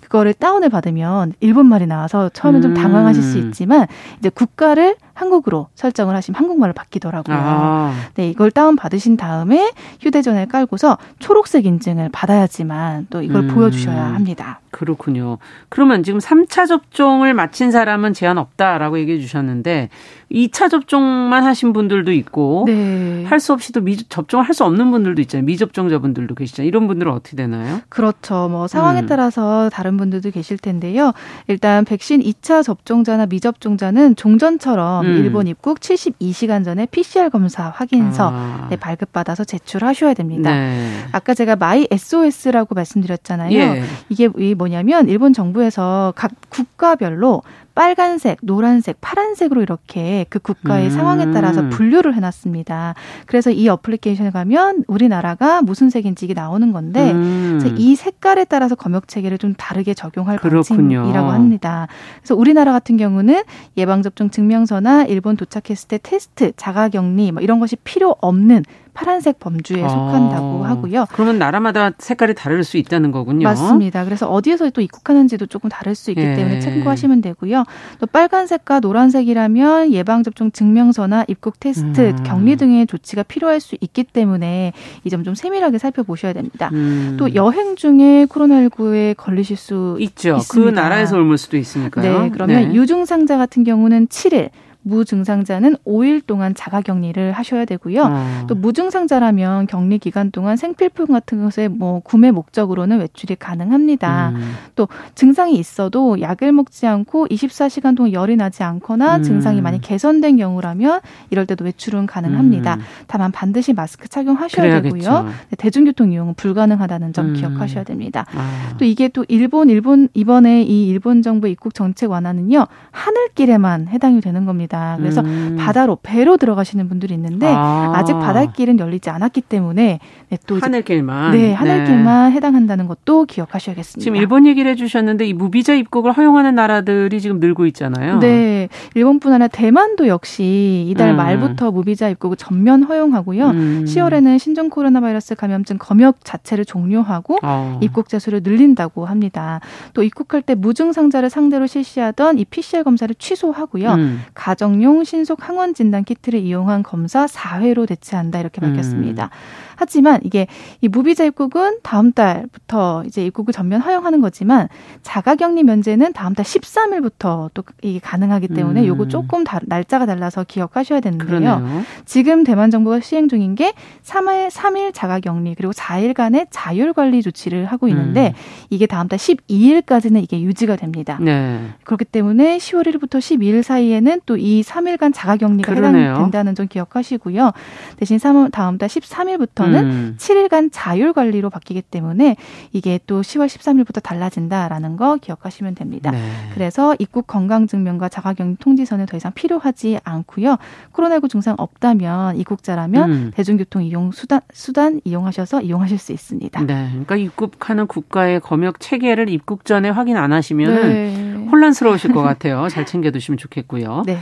[0.00, 2.74] 그거를 다운을 받으면 일본말이 나와서 처음엔 좀 음.
[2.74, 3.86] 당황하실 수 있지만
[4.18, 7.36] 이제 국가를 한국으로 설정을 하시면 한국말로 바뀌더라고요.
[7.38, 7.94] 아.
[8.14, 13.48] 네, 이걸 다운 받으신 다음에 휴대전화에 깔고서 초록색 인증을 받아야지만 또 이걸 음.
[13.48, 14.60] 보여주셔야 합니다.
[14.70, 15.38] 그렇군요.
[15.70, 19.88] 그러면 지금 3차 접종을 마친 사람은 제한 없다라고 얘기해 주셨는데
[20.30, 23.24] 2차 접종만 하신 분들도 있고 네.
[23.24, 25.44] 할수 없이도 미, 접종을 할 수 없는 분들도 있잖아요.
[25.44, 26.66] 미접종자분들도 계시잖아요.
[26.66, 27.80] 이런 분들은 어떻게 되나요?
[27.88, 28.48] 그렇죠.
[28.50, 29.06] 뭐 상황에 음.
[29.06, 31.12] 따라서 다른 분들도 계실 텐데요.
[31.46, 35.16] 일단 백신 2차 접종자나 미접종자는 종전처럼 음.
[35.24, 38.66] 일본 입국 72시간 전에 PCR 검사 확인서 아.
[38.70, 40.50] 네, 발급받아서 제출하셔야 됩니다.
[40.50, 40.90] 네.
[41.12, 43.58] 아까 제가 My SOS라고 말씀드렸잖아요.
[43.58, 43.82] 예.
[44.08, 47.42] 이게 뭐냐면 일본 정부에서 각 국가별로
[47.78, 50.90] 빨간색, 노란색, 파란색으로 이렇게 그 국가의 음.
[50.90, 52.96] 상황에 따라서 분류를 해놨습니다.
[53.26, 57.76] 그래서 이 어플리케이션에 가면 우리나라가 무슨 색인지 이게 나오는 건데 음.
[57.76, 61.86] 이 색깔에 따라서 검역 체계를 좀 다르게 적용할 방침이라고 합니다.
[62.18, 63.44] 그래서 우리나라 같은 경우는
[63.76, 68.64] 예방 접종 증명서나 일본 도착했을 때 테스트, 자가격리 뭐 이런 것이 필요 없는
[68.98, 69.88] 파란색 범주에 아.
[69.88, 71.06] 속한다고 하고요.
[71.12, 73.44] 그러면 나라마다 색깔이 다를 수 있다는 거군요.
[73.44, 74.04] 맞습니다.
[74.04, 76.34] 그래서 어디에서 또 입국하는지도 조금 다를 수 있기 예.
[76.34, 77.62] 때문에 참고하시면 되고요.
[78.00, 82.16] 또 빨간색과 노란색이라면 예방접종 증명서나 입국 테스트, 음.
[82.24, 84.72] 격리 등의 조치가 필요할 수 있기 때문에
[85.04, 86.70] 이 점 좀 세밀하게 살펴보셔야 됩니다.
[86.72, 87.16] 음.
[87.18, 90.34] 또 여행 중에 코로나19에 걸리실 수 있죠.
[90.34, 90.70] 그 있습니다.
[90.70, 92.22] 그 나라에서 옮을 수도 있으니까요.
[92.22, 92.74] 네, 그러면 네.
[92.74, 94.50] 유증상자 같은 경우는 7일,
[94.82, 98.02] 무증상자는 5일 동안 자가 격리를 하셔야 되고요.
[98.02, 98.44] 어.
[98.46, 104.30] 또 무증상자라면 격리 기간 동안 생필품 같은 것에 뭐 구매 목적으로는 외출이 가능합니다.
[104.30, 104.54] 음.
[104.76, 109.22] 또 증상이 있어도 약을 먹지 않고 24시간 동안 열이 나지 않거나 음.
[109.22, 112.76] 증상이 많이 개선된 경우라면 이럴 때도 외출은 가능합니다.
[112.76, 112.80] 음.
[113.06, 114.96] 다만 반드시 마스크 착용하셔야 그래야겠죠.
[114.98, 115.24] 되고요.
[115.50, 117.34] 네, 대중교통 이용은 불가능하다는 점 음.
[117.34, 118.24] 기억하셔야 됩니다.
[118.34, 118.74] 아.
[118.78, 122.66] 또 이게 또 일본 일본 이번에 이 일본 정부 입국 정책 완화는요.
[122.90, 124.67] 하늘길에만 해당이 되는 겁니다.
[124.68, 124.96] 있습니다.
[124.98, 125.56] 그래서 음.
[125.58, 128.04] 바다로 배로 들어가시는 분들이 있는데 아.
[128.06, 132.36] 직 바닷길은 열리지 않았기 때문에 네, 또 하늘길만 네 하늘길만 네.
[132.36, 134.02] 해당한다는 것도 기억하셔야겠습니다.
[134.02, 138.20] 지금 일본 얘기를 해주셨는데 이 무비자 입국을 허용하는 나라들이 지금 늘고 있잖아요.
[138.20, 141.16] 네, 일본뿐 아니라 대만도 역시 이달 음.
[141.16, 143.50] 말부터 무비자 입국을 전면 허용하고요.
[143.50, 143.84] 음.
[143.86, 147.78] 10월에는 신종 코로나 바이러스 감염증 검역 자체를 종료하고 어.
[147.82, 149.60] 입국 자 수를 늘린다고 합니다.
[149.94, 153.92] 또 입국할 때 무증상자를 상대로 실시하던 이 PCR 검사를 취소하고요.
[153.94, 154.20] 음.
[154.34, 159.26] 가정 접종용 신속 항원 진단 키트를 이용한 검사 4회로 대체한다 이렇게 밝혔습니다.
[159.26, 159.30] 음.
[159.78, 160.46] 하지만 이게
[160.80, 164.68] 이 무비자 입국은 다음 달부터 이제 입국을 전면 허용하는 거지만
[165.02, 168.86] 자가격리 면제는 다음 달 13일부터 또 이게 가능하기 때문에 음.
[168.86, 171.26] 요거 조금 다, 날짜가 달라서 기억하셔야 되는데요.
[171.28, 171.82] 그러네요.
[172.06, 173.72] 지금 대만 정부가 시행 중인 게
[174.04, 178.66] 3일 3일 자가격리 그리고 4일간의 자율 관리 조치를 하고 있는데 음.
[178.70, 181.18] 이게 다음 달 12일까지는 이게 유지가 됩니다.
[181.20, 181.60] 네.
[181.84, 185.72] 그렇기 때문에 10월 1일부터 12일 사이에는 또 이 3일간 자가격리가.
[186.14, 187.52] 해당된다는 점 기억하시고요.
[187.96, 190.14] 대신 3, 다음 달 13일부터 일부터는 음.
[190.18, 192.36] 7일간 자율 관리로 바뀌기 때문에
[192.72, 196.10] 이게 또 10월 13일부터 달라진다라는 거 기억하시면 됩니다.
[196.10, 196.18] 네.
[196.54, 200.56] 그래서 입국 건강 증명과 자가격리 통지서는 더 이상 필요하지 않고요.
[200.92, 203.30] 코로나19 증상 없다면 입국자라면 음.
[203.34, 206.60] 대중교통 이용 수단 수단 이용하셔서 이용하실 수 있습니다.
[206.62, 206.88] 네.
[206.90, 211.46] 그러니까 입국하는 국가의 검역 체계를 입국 전에 확인 안 하시면 네.
[211.50, 212.68] 혼란스러우실 것 같아요.
[212.68, 214.02] 잘 챙겨 두시면 좋겠고요.
[214.06, 214.18] 네.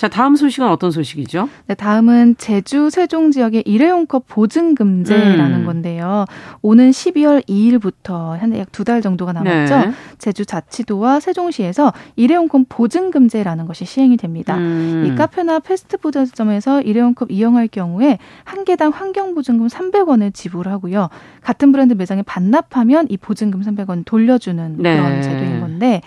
[0.00, 1.50] 자, 다음 소식은 어떤 소식이죠?
[1.66, 5.66] 네, 다음은 제주 세종 지역의 일회용컵 보증 금제라는 음.
[5.66, 6.24] 건데요.
[6.62, 9.76] 오는 12월 2일부터 한 약 두 달 정도가 남았죠.
[9.76, 9.92] 네.
[10.16, 14.56] 제주 자치도와 세종시에서 일회용컵 보증 금제라는 것이 시행이 됩니다.
[14.56, 15.04] 음.
[15.06, 21.10] 이 카페나 패스트푸드점에서 일회용컵 이용할 경우에 한 개당 환경 보증금 300원을 지불하고요.
[21.42, 24.96] 같은 브랜드 매장에 반납하면 이 보증금 300원 돌려주는 네.
[24.96, 26.00] 그런 제도인 건데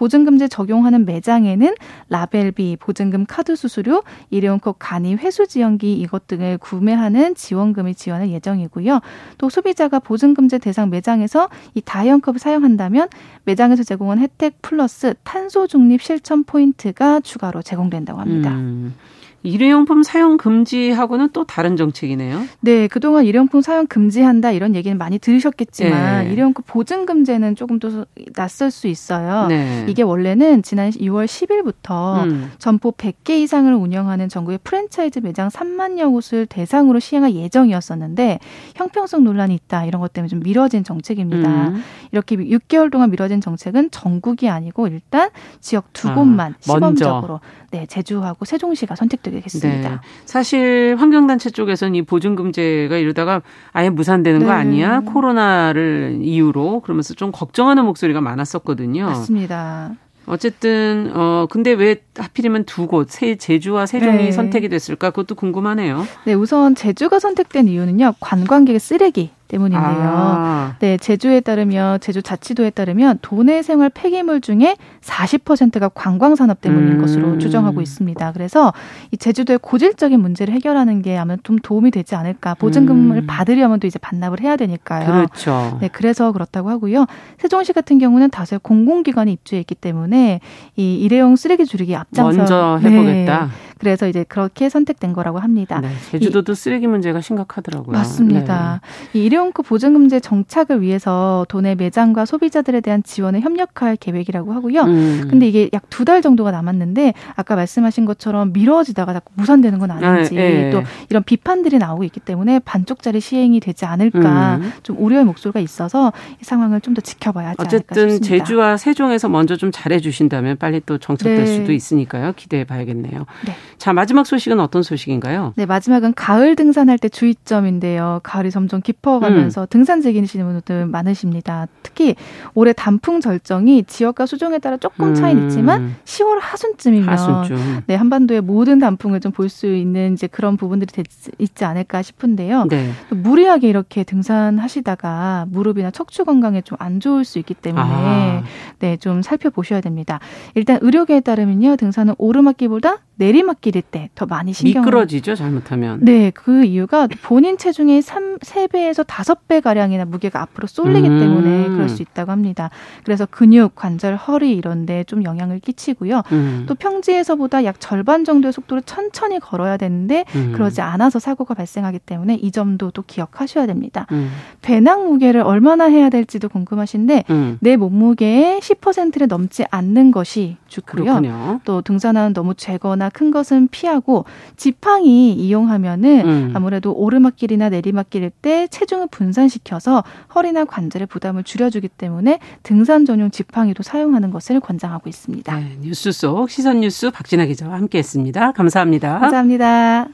[0.00, 1.74] 보증금제 적용하는 매장에는
[2.08, 9.00] 라벨비, 보증금 카드 수수료, 일회용컵 간이 회수 지원기 이것 등을 구매하는 지원금을 지원할 예정이고요.
[9.36, 13.08] 또 소비자가 보증금제 대상 매장에서 이 다회용컵을 사용한다면
[13.44, 18.52] 매장에서 제공한 혜택 플러스 탄소 중립 실천 포인트가 추가로 제공된다고 합니다.
[18.52, 18.94] 음.
[19.42, 22.42] 일회용품 사용 금지하고는 또 다른 정책이네요.
[22.60, 26.32] 네, 그동안 일회용품 사용 금지한다 이런 얘기는 많이 들으셨겠지만 네.
[26.32, 29.46] 일회용품 보증금제는 조금 더 낯설 수 있어요.
[29.48, 29.86] 네.
[29.88, 32.52] 이게 원래는 지난 6월 10일부터 음.
[32.58, 38.38] 점포 100개 이상을 운영하는 전국의 프랜차이즈 매장 3만여 곳을 대상으로 시행할 예정이었었는데
[38.74, 41.68] 형평성 논란이 있다 이런 것 때문에 좀 미뤄진 정책입니다.
[41.68, 41.82] 음.
[42.12, 48.44] 이렇게 6개월 동안 미뤄진 정책은 전국이 아니고 일단 지역 두 곳만 아, 시범적으로 네, 제주하고
[48.44, 49.90] 세종시가 선택 되겠습니다.
[49.90, 49.96] 네.
[50.24, 54.46] 사실 환경단체 쪽에서는 이 보증금제가 이러다가 아예 무산되는 네.
[54.46, 55.00] 거 아니야?
[55.00, 59.06] 코로나를 이유로 그러면서 좀 걱정하는 목소리가 많았었거든요.
[59.06, 59.92] 맞습니다.
[60.26, 64.32] 어쨌든 어 근데 왜 하필이면 두 곳, 세 제주와 세종이 네.
[64.32, 65.10] 선택이 됐을까?
[65.10, 66.04] 그것도 궁금하네요.
[66.24, 68.14] 네, 우선 제주가 선택된 이유는요.
[68.20, 69.84] 관광객의 쓰레기 때문인데요.
[69.88, 70.74] 아.
[70.78, 77.00] 네, 제주에 따르면 제주 자치도에 따르면 도내 생활 폐기물 중에 40%가 관광 산업 때문인 음.
[77.00, 78.32] 것으로 추정하고 있습니다.
[78.32, 78.72] 그래서
[79.10, 82.54] 이 제주도의 고질적인 문제를 해결하는 게 아마 좀 도움이 되지 않을까.
[82.54, 83.26] 보증금을 음.
[83.26, 85.06] 받으려면 또 이제 반납을 해야 되니까요.
[85.06, 85.78] 그렇죠.
[85.80, 87.06] 네, 그래서 그렇다고 하고요.
[87.38, 90.40] 세종시 같은 경우는 다수의 공공기관이 입주해 있기 때문에
[90.76, 93.46] 이 일회용 쓰레기 줄이기 앞장서 먼저 해보겠다.
[93.46, 93.69] 네.
[93.80, 95.80] 그래서 이제 그렇게 선택된 거라고 합니다.
[95.80, 97.96] 네, 제주도도 이, 쓰레기 문제가 심각하더라고요.
[97.96, 98.80] 맞습니다.
[99.12, 99.18] 네.
[99.18, 104.82] 이 일회용컵 보증금제 정착을 위해서 도내 매장과 소비자들에 대한 지원에 협력할 계획이라고 하고요.
[104.82, 105.26] 음.
[105.30, 110.34] 근데 이게 약 두 달 정도가 남았는데 아까 말씀하신 것처럼 미뤄지다가 자꾸 무산되는 건 아닌지
[110.34, 114.72] 네, 또 이런 비판들이 나오고 있기 때문에 반쪽짜리 시행이 되지 않을까 음.
[114.82, 118.44] 좀 우려의 목소리가 있어서 이 상황을 좀 더 지켜봐야 하지 어쨌든 않을까 싶습니다.
[118.44, 121.46] 제주와 세종에서 먼저 좀 잘해 주신다면 빨리 또 정착될 네.
[121.46, 122.32] 수도 있으니까요.
[122.34, 123.26] 기대해 봐야겠네요.
[123.46, 123.54] 네.
[123.80, 125.54] 자, 마지막 소식은 어떤 소식인가요?
[125.56, 128.20] 네, 마지막은 가을 등산할 때 주의점인데요.
[128.22, 129.66] 가을이 점점 깊어가면서 음.
[129.70, 131.66] 등산 즐기시는 분들 많으십니다.
[131.82, 132.14] 특히
[132.54, 135.48] 올해 단풍 절정이 지역과 수종에 따라 조금 차이는 음.
[135.48, 137.56] 있지만 10월 하순쯤이면 하순쯤.
[137.86, 141.02] 네, 한반도의 모든 단풍을 좀 볼 수 있는 이제 그런 부분들이 되,
[141.38, 142.66] 있지 않을까 싶은데요.
[142.68, 142.90] 네.
[143.08, 148.42] 무리하게 이렇게 등산하시다가 무릎이나 척추 건강에 좀 안 좋을 수 있기 때문에 아.
[148.78, 150.18] 네, 좀 살펴보셔야 됩니다.
[150.54, 151.76] 일단 의료계에 따르면요.
[151.76, 155.98] 등산은 오르막길보다 내리막길 일때더 많이 신경 미끄러지죠 잘못하면.
[156.02, 161.18] 네, 그 이유가 본인 체중의 3, 3배에서 5배 가량이나 무게가 앞으로 쏠리기 음.
[161.18, 162.70] 때문에 그럴 수 있다고 합니다.
[163.04, 166.22] 그래서 근육, 관절, 허리 이런 데 좀 영향을 끼치고요.
[166.32, 166.64] 음.
[166.68, 170.52] 또 평지에서보다 약 절반 정도의 속도로 천천히 걸어야 되는데 음.
[170.52, 174.06] 그러지 않아서 사고가 발생하기 때문에 이 점도 또 기억하셔야 됩니다.
[174.12, 174.30] 음.
[174.62, 177.58] 배낭 무게를 얼마나 해야 될지도 궁금하신데 음.
[177.60, 181.04] 내 몸무게의 10%를 넘지 않는 것이 좋고요.
[181.04, 181.60] 그렇군요.
[181.64, 184.24] 또 등산화는 너무 재거나 큰 것은 피하고
[184.56, 186.52] 지팡이 이용하면은 음.
[186.54, 194.30] 아무래도 오르막길이나 내리막길일 때 체중을 분산시켜서 허리나 관절의 부담을 줄여주기 때문에 등산 전용 지팡이도 사용하는
[194.30, 195.56] 것을 권장하고 있습니다.
[195.56, 198.52] 네, 뉴스 속 시선 뉴스 박진아 기자와 함께했습니다.
[198.52, 199.18] 감사합니다.
[199.18, 200.08] 감사합니다.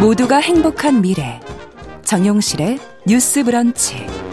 [0.00, 1.40] 모두가 행복한 미래
[2.02, 4.25] 정용실의 뉴스 브런치.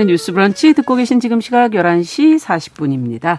[0.00, 3.38] 정용실의 뉴스 브런치 듣고 계신 지금 시각 11시 40분입니다.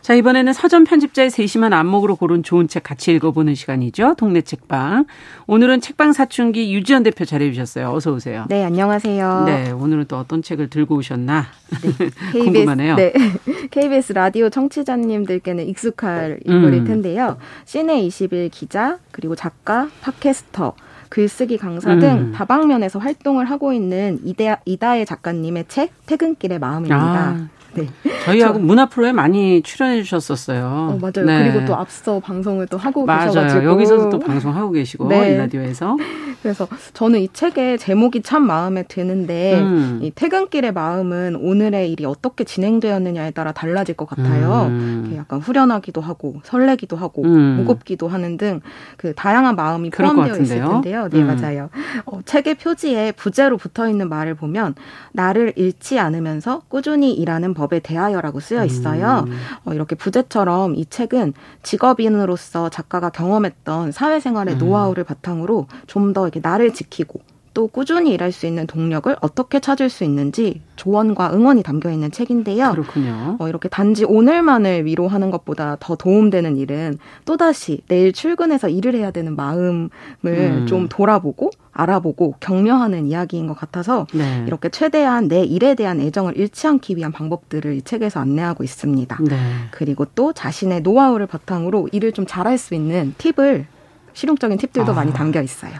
[0.00, 4.14] 자, 이번에는 서점 편집자의 세심한 안목으로 고른 좋은 책 같이 읽어보는 시간이죠.
[4.16, 5.04] 동네 책방.
[5.46, 7.90] 오늘은 책방 사춘기 유지연 대표 잘해주셨어요.
[7.90, 8.46] 어서 오세요.
[8.48, 9.44] 네, 안녕하세요.
[9.46, 11.46] 네, 오늘은 또 어떤 책을 들고 오셨나
[11.82, 12.96] 네, 궁금하네요.
[12.96, 13.12] 네,
[13.70, 16.84] KBS 라디오 청취자님들께는 익숙할 인물일 음.
[16.84, 17.36] 텐데요.
[17.66, 20.74] 시내 21 기자 그리고 작가, 팟캐스터.
[21.08, 22.32] 글쓰기 강사 등 음.
[22.32, 26.96] 다방면에서 활동을 하고 있는 이다, 이다혜 작가님의 책 퇴근길의 마음입니다.
[26.96, 27.48] 아.
[27.74, 27.88] 네.
[28.24, 30.64] 저희하고 문화 프로에 많이 출연해 주셨었어요.
[30.66, 31.26] 어, 맞아요.
[31.26, 31.50] 네.
[31.50, 33.28] 그리고 또 앞서 방송을 또 하고 맞아요.
[33.28, 35.34] 계셔가지고 여기서도 또 방송하고 계시고 네.
[35.34, 35.96] 이 라디오에서.
[36.42, 39.98] 그래서 저는 이 책의 제목이 참 마음에 드는데 음.
[40.02, 44.66] 이 퇴근길의 마음은 오늘의 일이 어떻게 진행되었느냐에 따라 달라질 것 같아요.
[44.68, 45.14] 음.
[45.16, 47.56] 약간 후련하기도 하고 설레기도 하고 음.
[47.56, 48.60] 무겁기도 하는 등
[48.96, 51.08] 그 다양한 마음이 포함되어 있을 텐데요.
[51.10, 51.26] 네 음.
[51.26, 51.70] 맞아요.
[52.06, 54.74] 어, 책의 표지에 부제로 붙어 있는 말을 보면
[55.12, 59.24] 나를 잃지 않으면서 꾸준히 일하는 법에 대하여라고 쓰여 있어요.
[59.26, 59.38] 음.
[59.66, 64.58] 어, 이렇게 부제처럼 이 책은 직업인으로서 작가가 경험했던 사회생활의 음.
[64.58, 67.20] 노하우를 바탕으로 좀 더 이렇게 나를 지키고
[67.58, 72.70] 또 꾸준히 일할 수 있는 동력을 어떻게 찾을 수 있는지 조언과 응원이 담겨 있는 책인데요.
[72.70, 73.34] 그렇군요.
[73.40, 79.34] 어, 이렇게 단지 오늘만을 위로하는 것보다 더 도움되는 일은 또다시 내일 출근해서 일을 해야 되는
[79.34, 79.90] 마음을
[80.24, 80.66] 음.
[80.68, 84.44] 좀 돌아보고 알아보고 격려하는 이야기인 것 같아서 네.
[84.46, 89.18] 이렇게 최대한 내 일에 대한 애정을 잃지 않기 위한 방법들을 이 책에서 안내하고 있습니다.
[89.28, 89.36] 네.
[89.72, 93.66] 그리고 또 자신의 노하우를 바탕으로 일을 좀 잘할 수 있는 팁을
[94.12, 94.94] 실용적인 팁들도 아.
[94.94, 95.72] 많이 담겨 있어요.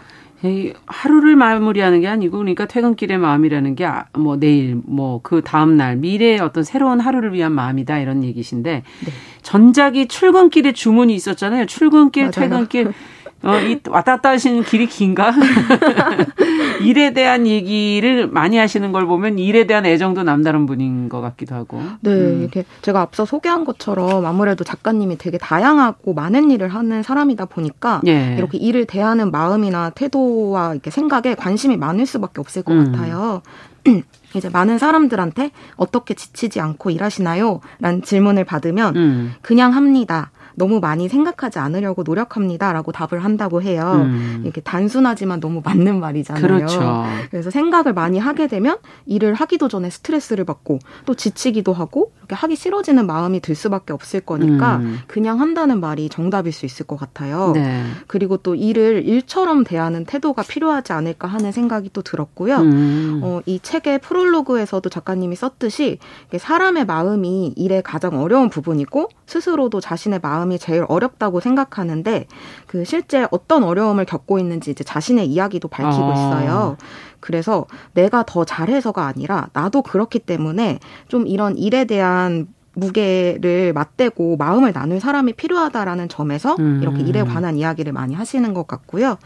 [0.85, 6.39] 하루를 마무리하는 게 아니고 그러니까 퇴근길의 마음이라는 게뭐 아, 내일 뭐 그 다음 날 미래의
[6.39, 8.71] 어떤 새로운 하루를 위한 마음이다 이런 얘기신데
[9.05, 9.11] 네.
[9.41, 11.65] 전작이 출근길에 주문이 있었잖아요.
[11.65, 12.31] 출근길, 맞아요.
[12.31, 12.93] 퇴근길
[13.43, 15.33] 어, 이 왔다 갔다 하시는 길이 긴가?
[16.81, 21.81] 일에 대한 얘기를 많이 하시는 걸 보면 일에 대한 애정도 남다른 분인 것 같기도 하고.
[22.01, 22.41] 네, 음.
[22.41, 28.35] 이렇게 제가 앞서 소개한 것처럼 아무래도 작가님이 되게 다양하고 많은 일을 하는 사람이다 보니까 예.
[28.37, 32.91] 이렇게 일을 대하는 마음이나 태도와 이렇게 생각에 관심이 많을 수밖에 없을 것 음.
[32.91, 33.41] 같아요.
[34.35, 37.61] 이제 많은 사람들한테 어떻게 지치지 않고 일하시나요?
[37.79, 39.33] 라는 질문을 받으면 음.
[39.41, 40.31] 그냥 합니다.
[40.59, 44.01] 너무 많이 생각하지 않으려고 노력합니다라고 답을 한다고 해요.
[44.03, 44.41] 음.
[44.43, 46.45] 이렇게 단순하지만 너무 맞는 말이잖아요.
[46.45, 47.05] 그렇죠.
[47.31, 52.57] 그래서 생각을 많이 하게 되면 일을 하기도 전에 스트레스를 받고 또 지치기도 하고 이렇게 하기
[52.57, 54.99] 싫어지는 마음이 들 수밖에 없을 거니까 음.
[55.07, 57.53] 그냥 한다는 말이 정답일 수 있을 것 같아요.
[57.55, 57.81] 네.
[58.07, 62.57] 그리고 또 일을 일처럼 대하는 태도가 필요하지 않을까 하는 생각이 또 들었고요.
[62.57, 63.21] 음.
[63.23, 65.99] 어, 이 책의 프롤로그에서도 작가님이 썼듯이
[66.37, 72.27] 사람의 마음이 일의 가장 어려운 부분이고 스스로도 자신의 마음 이 제일 어렵다고 생각하는데
[72.67, 76.13] 그 실제 어떤 어려움을 겪고 있는지 이제 자신의 이야기도 밝히고 아.
[76.13, 76.77] 있어요.
[77.19, 84.73] 그래서 내가 더 잘해서가 아니라 나도 그렇기 때문에 좀 이런 일에 대한 무게를 맞대고 마음을
[84.73, 86.79] 나눌 사람이 필요하다라는 점에서 음.
[86.81, 89.17] 이렇게 일에 관한 이야기를 많이 하시는 것 같고요.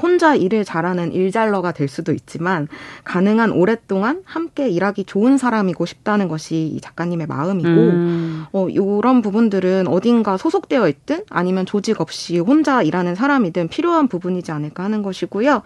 [0.00, 2.68] 혼자 일을 잘하는 일잘러가 될 수도 있지만
[3.04, 8.44] 가능한 오랫동안 함께 일하기 좋은 사람이고 싶다는 것이 이 작가님의 마음이고 음.
[8.52, 14.84] 어, 이런 부분들은 어딘가 소속되어 있든 아니면 조직 없이 혼자 일하는 사람이든 필요한 부분이지 않을까
[14.84, 15.62] 하는 것이고요.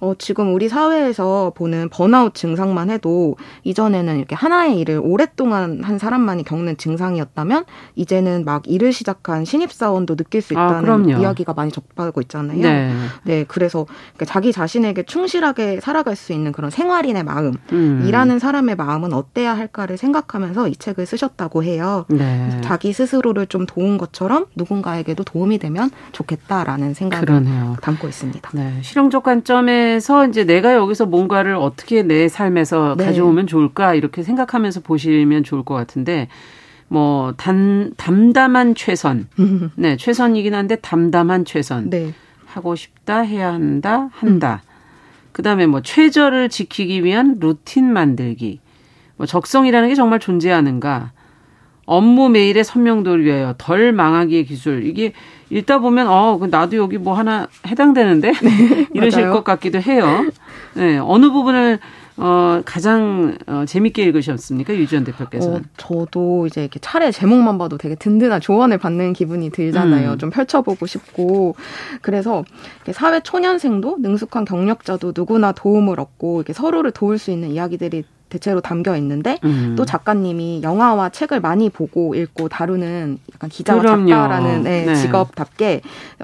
[0.00, 6.44] 어, 지금 우리 사회에서 보는 번아웃 증상만 해도 이전에는 이렇게 하나의 일을 오랫동안 한 사람만이
[6.44, 7.64] 겪는 겪는 증상이었다면
[7.96, 12.60] 이제는 막 일을 시작한 신입사원도 느낄 수 아, 있다는 아, 이야기가 많이 접하고 있잖아요.
[12.60, 12.92] 네.
[13.24, 18.04] 네 그래서 그러니까 자기 자신에게 충실하게 살아갈 수 있는 그런 생활인의 마음, 음.
[18.06, 22.04] 일하는 사람의 마음은 어때야 할까를 생각하면서 이 책을 쓰셨다고 해요.
[22.08, 22.60] 네.
[22.62, 27.76] 자기 스스로를 좀 도운 것처럼 누군가에게도 도움이 되면 좋겠다라는 생각을 그러네요.
[27.82, 28.50] 담고 있습니다.
[28.54, 28.78] 네.
[28.82, 33.06] 실용적 관점에서 이제 내가 여기서 뭔가를 어떻게 내 삶에서 네.
[33.06, 36.28] 가져오면 좋을까 이렇게 생각하면서 보시면 좋을 것 같은데
[36.92, 39.28] 뭐, 단, 담담한 최선.
[39.76, 41.88] 네, 최선이긴 한데 담담한 최선.
[41.88, 42.12] 네.
[42.46, 44.62] 하고 싶다, 해야 한다, 한다.
[44.64, 45.30] 음.
[45.30, 48.58] 그 다음에 뭐, 최저를 지키기 위한 루틴 만들기.
[49.16, 51.12] 뭐, 적성이라는 게 정말 존재하는가.
[51.86, 54.84] 업무 메일의 선명도를 위하여 덜 망하기의 기술.
[54.84, 55.12] 이게
[55.48, 58.32] 읽다 보면, 어, 그 나도 여기 뭐 하나 해당되는데?
[58.32, 60.26] 네, 이러실 것 같기도 해요.
[60.74, 61.78] 네, 어느 부분을
[62.20, 64.74] 어, 가장 어, 재밌게 읽으셨습니까?
[64.74, 65.56] 유지연 대표께서는.
[65.56, 70.12] 어, 저도 이제 이렇게 차례 제목만 봐도 되게 든든한 조언을 받는 기분이 들잖아요.
[70.12, 70.18] 음.
[70.18, 71.54] 좀 펼쳐보고 싶고.
[72.02, 72.44] 그래서
[72.92, 78.96] 사회 초년생도 능숙한 경력자도 누구나 도움을 얻고 이렇게 서로를 도울 수 있는 이야기들이 대체로 담겨
[78.96, 79.74] 있는데 음.
[79.76, 84.08] 또 작가님이 영화와 책을 많이 보고 읽고 다루는 약간 기자와 그럼요.
[84.08, 84.94] 작가라는 네, 네.
[84.94, 85.82] 직업답게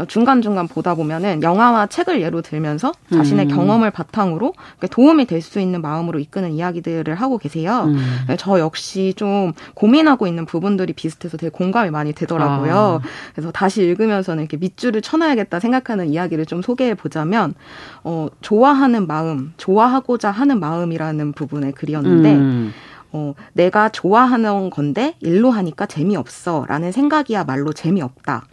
[0.09, 3.51] 중간 중간 보다 보면은 영화와 책을 예로 들면서 자신의 음.
[3.55, 4.53] 경험을 바탕으로
[4.91, 7.85] 도움이 될 수 있는 마음으로 이끄는 이야기들을 하고 계세요.
[7.87, 7.97] 음.
[8.27, 13.01] 네, 저 역시 좀 고민하고 있는 부분들이 비슷해서 되게 공감이 많이 되더라고요.
[13.03, 13.09] 아.
[13.33, 17.55] 그래서 다시 읽으면서는 이렇게 밑줄을 쳐놔야겠다 생각하는 이야기를 좀 소개해 보자면
[18.03, 22.73] 어, 좋아하는 마음, 좋아하고자 하는 마음이라는 부분의 글이 었는데 음.
[23.13, 28.45] 어, 내가 좋아하는 건데 일로 하니까 재미없어 라는 생각이야말로 재미없다.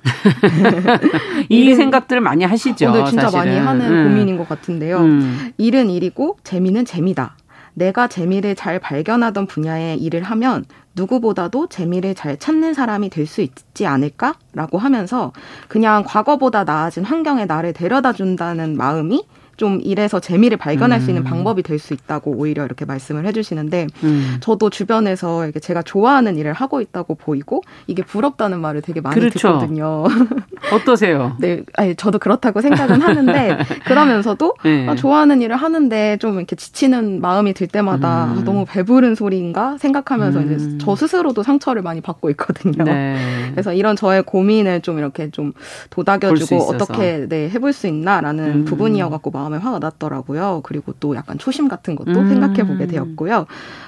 [1.50, 2.90] 이 생각들을 많이 하시죠.
[2.90, 3.46] 오늘 진짜 사실은.
[3.46, 4.04] 많이 하는 음.
[4.10, 5.00] 고민인 것 같은데요.
[5.00, 5.52] 음.
[5.58, 7.36] 일은 일이고 재미는 재미다.
[7.76, 10.64] 내가 재미를 잘 발견하던 분야의 일을 하면
[10.96, 15.34] 누구보다도 재미를 잘 찾는 사람이 될 수 있지 않을까라고 하면서
[15.68, 19.26] 그냥 과거보다 나아진 환경에 나를 데려다 준다는 마음이
[19.58, 21.04] 좀 일에서 재미를 발견할 음.
[21.04, 21.26] 수 있는 음.
[21.26, 24.38] 방법이 될 수 있다고 오히려 이렇게 말씀을 해주시는데 음.
[24.40, 29.54] 저도 주변에서 이렇게 제가 좋아하는 일을 하고 있다고 보이고 이게 부럽다는 말을 되게 많이 그렇죠.
[29.60, 30.06] 듣거든요.
[30.72, 31.36] 어떠세요?
[31.40, 34.88] 네, 아니 저도 그렇다고 생각은 하는데 그러면서도 네.
[34.88, 38.38] 아, 좋아하는 일을 하는데 좀 이렇게 지치는 마음이 들 때마다 음.
[38.40, 40.78] 아, 너무 배부른 소리인가 생각하면서 이제 음.
[40.80, 42.84] 저 스스로도 상처를 많이 받고 있거든요.
[42.84, 43.18] 네.
[43.52, 45.54] 그래서 이런 저의 고민을 좀 이렇게 좀
[45.90, 48.66] 도닥여주고 어떻게 네, 해볼 수 있나라는 음.
[48.66, 50.62] 부분이어갖고 마음 에 화가 났더라고요.
[50.64, 52.30] 그리고 또 약간 초심 같은 것도 음.
[52.30, 53.46] 생각해 보게 되었고요.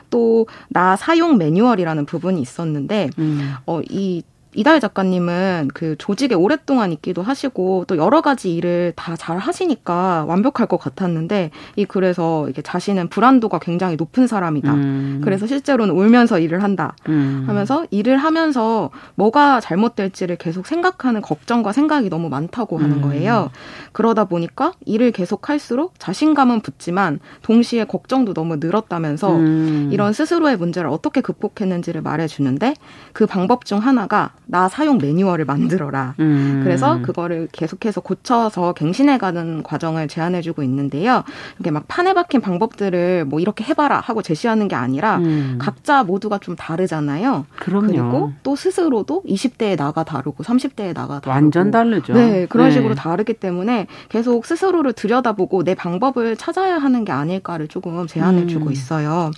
[0.10, 3.54] 또 나 사용 매뉴얼이라는 부분이 있었는데 음.
[3.66, 4.24] 어 이
[4.56, 10.68] 이달 작가님은 그 조직에 오랫동안 있기도 하시고 또 여러 가지 일을 다 잘 하시니까 완벽할
[10.68, 14.74] 것 같았는데 이 글에서 이게 자신은 불안도가 굉장히 높은 사람이다.
[14.74, 15.22] 음.
[15.24, 16.96] 그래서 실제로는 울면서 일을 한다.
[17.10, 17.46] 음.
[17.48, 23.02] 하면서 일을 하면서 뭐가 잘못될지를 계속 생각하는 걱정과 생각이 너무 많다고 하는 음.
[23.02, 23.50] 거예요.
[23.94, 29.90] 그러다 보니까 일을 계속 할수록 자신감은 붙지만 동시에 걱정도 너무 늘었다면서 음.
[29.92, 32.76] 이런 스스로의 문제를 어떻게 극복했는지를 말해주는데
[33.14, 36.16] 그 방법 중 하나가 나 사용 매뉴얼을 만들어라.
[36.20, 36.62] 음.
[36.64, 41.24] 그래서 그거를 계속해서 고쳐서 갱신해가는 과정을 제안해주고 있는데요.
[41.60, 45.58] 이게 막 판에 박힌 방법들을 뭐 이렇게 해봐라 하고 제시하는 게 아니라 음.
[45.60, 47.46] 각자 모두가 좀 다르잖아요.
[47.58, 47.88] 그럼요.
[47.88, 52.14] 그리고 또 스스로도 20대에 나가 다르고 30대에 나가 다르고 완전 다르죠.
[52.14, 52.74] 네, 그런 네.
[52.74, 58.72] 식으로 다르기 때문에 계속 스스로를 들여다보고 내 방법을 찾아야 하는 게 아닐까를 조금 제안해주고 음.
[58.72, 59.32] 있어요.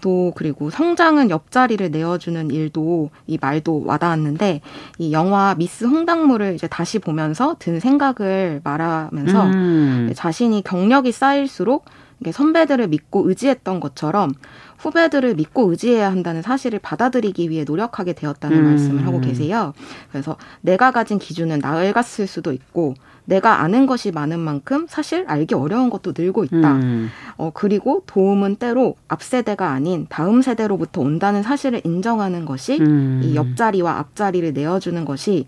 [0.00, 4.60] 또 그리고 성장은 옆자리를 내어주는 일도 이 말도 와닿았는데
[4.98, 10.12] 이 영화 미스 홍당무를 이제 다시 보면서 든 생각을 말하면서 음.
[10.14, 11.84] 자신이 경력이 쌓일수록
[12.30, 14.32] 선배들을 믿고 의지했던 것처럼
[14.78, 18.64] 후배들을 믿고 의지해야 한다는 사실을 받아들이기 위해 노력하게 되었다는 음.
[18.64, 19.72] 말씀을 하고 계세요.
[20.10, 22.94] 그래서 내가 가진 기준은 나을갔을 수도 있고
[23.28, 26.76] 내가 아는 것이 많은 만큼 사실 알기 어려운 것도 늘고 있다.
[26.76, 27.10] 음.
[27.36, 33.20] 어, 그리고 도움은 때로 앞 세대가 아닌 다음 세대로부터 온다는 사실을 인정하는 것이 음.
[33.22, 35.44] 이 옆자리와 앞자리를 내어주는 것이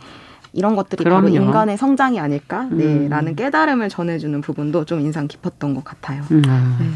[0.52, 1.22] 이런 것들이 그럼요.
[1.22, 2.68] 바로 인간의 성장이 아닐까?
[2.70, 3.08] 네, 음.
[3.08, 6.22] 라는 깨달음을 전해주는 부분도 좀 인상 깊었던 것 같아요.
[6.32, 6.42] 음.
[6.42, 6.86] 네.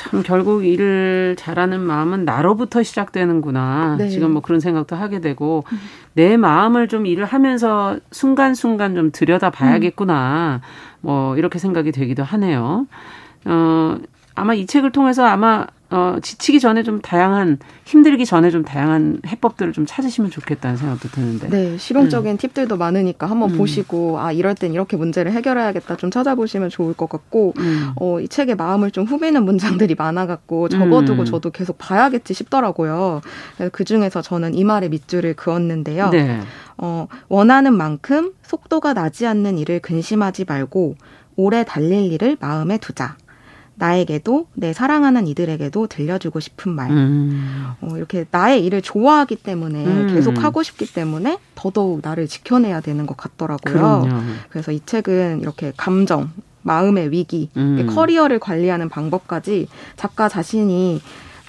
[0.00, 3.96] 참 결국 일을 잘하는 마음은 나로부터 시작되는구나.
[3.98, 4.08] 네.
[4.08, 5.78] 지금 뭐 그런 생각도 하게 되고 음.
[6.14, 10.62] 내 마음을 좀 일을 하면서 순간순간 좀 들여다 봐야겠구나.
[10.62, 10.66] 음.
[11.02, 12.86] 뭐 이렇게 생각이 되기도 하네요.
[13.44, 13.98] 어
[14.34, 19.72] 아마 이 책을 통해서 아마 어, 지치기 전에 좀 다양한 힘들기 전에 좀 다양한 해법들을
[19.72, 21.48] 좀 찾으시면 좋겠다는 생각도 드는데.
[21.48, 22.36] 네, 실용적인 음.
[22.36, 23.58] 팁들도 많으니까 한번 음.
[23.58, 27.90] 보시고 아 이럴 땐 이렇게 문제를 해결해야겠다 좀 찾아보시면 좋을 것 같고 음.
[27.96, 31.24] 어, 이 책에 마음을 좀 후비는 문장들이 많아갖고 적어두고 음.
[31.24, 33.20] 저도 계속 봐야겠지 싶더라고요.
[33.72, 36.10] 그 중에서 저는 이 말에 밑줄을 그었는데요.
[36.10, 36.40] 네.
[36.78, 40.96] 어, 원하는 만큼 속도가 나지 않는 일을 근심하지 말고
[41.36, 43.16] 오래 달릴 일을 마음에 두자.
[43.80, 46.90] 나에게도 내 사랑하는 이들에게도 들려주고 싶은 말.
[46.90, 47.72] 음.
[47.80, 50.14] 어, 이렇게 나의 일을 좋아하기 때문에 음.
[50.14, 53.74] 계속 하고 싶기 때문에 더더욱 나를 지켜내야 되는 것 같더라고요.
[53.74, 54.22] 그럼요.
[54.50, 56.30] 그래서 이 책은 이렇게 감정,
[56.62, 57.86] 마음의 위기, 음.
[57.88, 59.66] 커리어를 관리하는 방법까지
[59.96, 61.00] 작가 자신이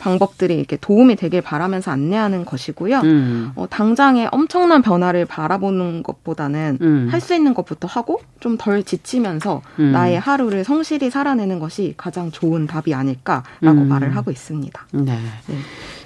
[0.02, 3.00] 방법들이 이렇게 도움이 되길 바라면서 안내하는 것이고요.
[3.02, 3.52] 음.
[3.56, 7.08] 어, 당장의 엄청난 변화를 바라보는 것보다는 음.
[7.12, 9.92] 할수 있는 것부터 하고 좀 덜 지치면서 음.
[9.92, 13.88] 나의 하루를 성실히 살아내는 것이 가장 좋은 답이 아닐까라고 음.
[13.88, 14.88] 말을 하고 있습니다.
[14.92, 15.20] 네.
[15.48, 15.56] 네.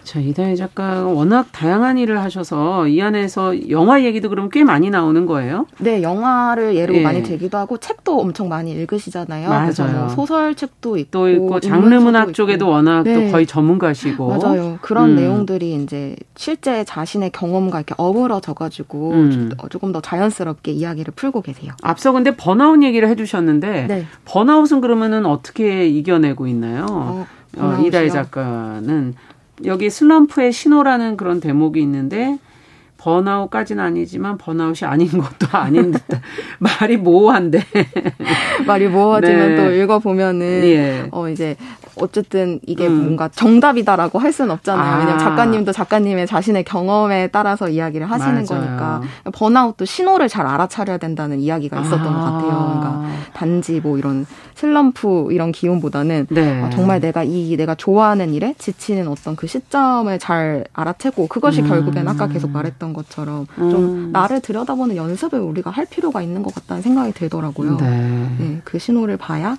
[0.06, 5.26] 자, 이다혜 작가가 워낙 다양한 일을 하셔서 이 안에서 영화 얘기도 그럼 꽤 많이 나오는
[5.26, 5.66] 거예요?
[5.80, 7.02] 네, 영화를 예로 예.
[7.02, 9.50] 많이 들기도 하고 책도 엄청 많이 읽으시잖아요.
[9.50, 9.98] 맞아요.
[9.98, 13.16] 뭐 소설책도 있고 또 있고 장르 문학 쪽에도 워낙 네.
[13.16, 14.78] 또 거의 전문가시고 맞아요.
[14.82, 15.16] 그런 음.
[15.16, 19.52] 내용들이 이제 실제 자신의 경험과 이렇게 어우러져 가지고 음.
[19.70, 21.74] 조금 더 자연스럽게 이야기를 풀고 계세요.
[21.82, 24.06] 앞서 근데 번아웃 얘기를 해 주셨는데 네.
[24.26, 26.86] 번아웃은 그러면은 어떻게 이겨내고 있나요?
[26.92, 27.28] 어.
[27.58, 29.16] 어, 이다혜 작가는
[29.64, 32.38] 여기 슬럼프의 신호라는 그런 대목이 있는데
[32.98, 36.02] 번아웃까지는 아니지만 번아웃이 아닌 것도 아닌 듯
[36.60, 37.62] 말이 모호한데
[38.66, 39.56] 말이 모호하지만 네.
[39.56, 41.08] 또 읽어보면은 예.
[41.12, 41.56] 어 이제
[41.98, 43.04] 어쨌든 이게 음.
[43.04, 44.94] 뭔가 정답이다라고 할 수는 없잖아요.
[44.94, 44.98] 아.
[45.00, 48.46] 왜냐면 작가님도 작가님의 자신의 경험에 따라서 이야기를 하시는 맞아요.
[48.46, 49.02] 거니까
[49.34, 52.14] 번아웃도 신호를 잘 알아차려야 된다는 이야기가 있었던 아.
[52.14, 52.80] 것 같아요.
[52.80, 54.26] 그러니까 단지 뭐 이런
[54.56, 56.62] 슬럼프 이런 기운보다는 네.
[56.64, 61.68] 어, 정말 내가 이 내가 좋아하는 일에 지치는 어떤 그 시점을 잘 알아채고 그것이 음.
[61.68, 63.70] 결국엔 아까 계속 말했던 것처럼 음.
[63.70, 67.78] 좀 나를 들여다보는 연습을 우리가 할 필요가 있는 것 같다는 생각이 들더라고요.
[67.78, 68.30] 네.
[68.40, 69.58] 네, 그 신호를 봐야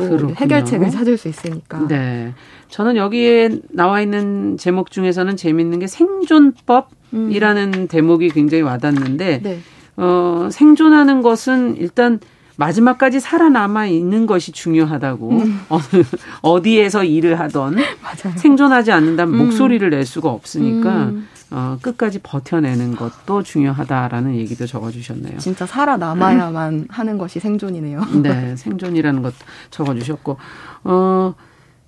[0.00, 0.34] 또 그렇군요.
[0.36, 1.86] 해결책을 찾을 수 있으니까.
[1.88, 2.32] 네.
[2.68, 7.88] 저는 여기에 나와 있는 제목 중에서는 재밌는 게 생존법이라는 음.
[7.88, 9.58] 대목이 굉장히 와닿는데 네.
[9.96, 12.20] 어, 생존하는 것은 일단
[12.60, 15.60] 마지막까지 살아남아 있는 것이 중요하다고 음.
[16.42, 17.76] 어디에서 일을 하던
[18.36, 19.44] 생존하지 않는다면 음.
[19.46, 21.26] 목소리를 낼 수가 없으니까 음.
[21.50, 25.38] 어, 끝까지 버텨내는 것도 중요하다라는 얘기도 적어주셨네요.
[25.38, 28.04] 진짜 살아남아야만 하는 것이 생존이네요.
[28.22, 29.34] 네, 생존이라는 것
[29.70, 30.36] 적어주셨고,
[30.84, 31.34] 어,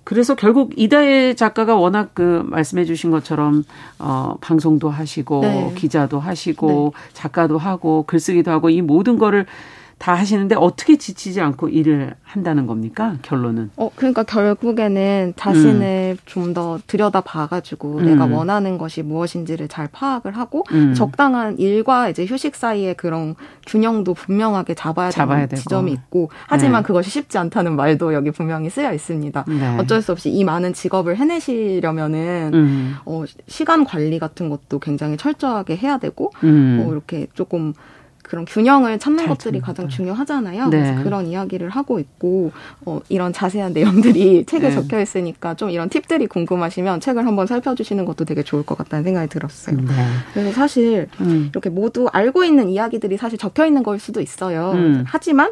[0.03, 3.63] 그래서 결국 이다혜 작가가 워낙 그 말씀해 주신 것처럼
[3.99, 5.73] 어 방송도 하시고 네.
[5.77, 7.09] 기자도 하시고 네.
[7.13, 9.45] 작가도 하고 글쓰기도 하고 이 모든 거를
[10.03, 13.15] 다 하시는데 어떻게 지치지 않고 일을 한다는 겁니까?
[13.21, 13.69] 결론은?
[13.77, 16.23] 어, 그러니까 결국에는 자신을 음.
[16.25, 18.05] 좀더 들여다 봐가지고 음.
[18.05, 20.93] 내가 원하는 것이 무엇인지를 잘 파악을 하고 음.
[20.93, 23.35] 적당한 일과 이제 휴식 사이에 그런
[23.65, 26.87] 균형도 분명하게 잡아야, 잡아야 되는 지점이 있고 하지만 네.
[26.87, 29.45] 그것이 쉽지 않다는 말도 여기 분명히 쓰여 있습니다.
[29.47, 29.77] 네.
[29.77, 32.95] 어쩔 수 없이 이 많은 직업을 해내시려면은 음.
[33.05, 36.83] 어, 시간 관리 같은 것도 굉장히 철저하게 해야 되고 음.
[36.85, 37.73] 어, 이렇게 조금
[38.33, 40.69] 그런 균형을 찾는 것들이 가장 중요하잖아요.
[40.69, 40.81] 네.
[40.81, 42.51] 그래서 그런 이야기를 하고 있고
[42.83, 44.73] 어, 이런 자세한 내용들이 책에 네.
[44.73, 49.29] 적혀 있으니까 좀 이런 팁들이 궁금하시면 책을 한번 살펴주시는 것도 되게 좋을 것 같다는 생각이
[49.29, 49.77] 들었어요.
[49.77, 49.85] 네.
[50.33, 51.49] 그래서 사실 음.
[51.51, 54.71] 이렇게 모두 알고 있는 이야기들이 사실 적혀 있는 걸 수도 있어요.
[54.71, 55.03] 음.
[55.05, 55.51] 하지만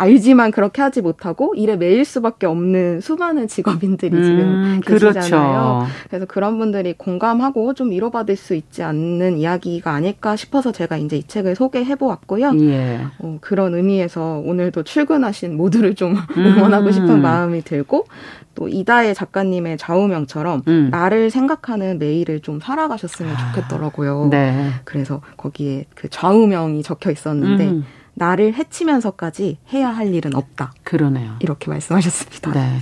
[0.00, 5.20] 알지만 그렇게 하지 못하고 일에 매일 수밖에 없는 수많은 직업인들이 음, 지금 계시잖아요.
[5.20, 5.86] 그렇죠.
[6.08, 11.22] 그래서 그런 분들이 공감하고 좀 위로받을 수 있지 않는 이야기가 아닐까 싶어서 제가 이제 이
[11.22, 12.52] 책을 소개해 보았고요.
[12.60, 13.00] 예.
[13.18, 16.16] 어, 그런 의미에서 오늘도 출근하신 모두를 좀 음.
[16.46, 18.06] 응원하고 싶은 마음이 들고
[18.54, 20.88] 또 이다혜 작가님의 좌우명처럼 음.
[20.90, 24.28] 나를 생각하는 매일을 좀 살아가셨으면 좋겠더라고요.
[24.30, 24.70] 네.
[24.84, 27.84] 그래서 거기에 그 좌우명이 적혀 있었는데 음.
[28.20, 30.74] 나를 해치면서까지 해야 할 일은 없다.
[30.84, 31.36] 그러네요.
[31.40, 32.52] 이렇게 말씀하셨습니다.
[32.52, 32.78] 네.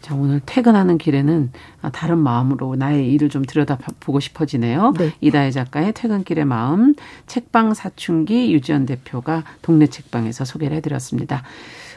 [0.00, 1.52] 자, 오늘 퇴근하는 길에는
[1.92, 4.94] 다른 마음으로 나의 일을 좀 들여다보고 싶어지네요.
[4.96, 5.12] 네.
[5.20, 6.94] 이다혜 작가의 퇴근길의 마음,
[7.26, 11.42] 책방 사춘기 유지연 대표가 동네 책방에서 소개를 해드렸습니다.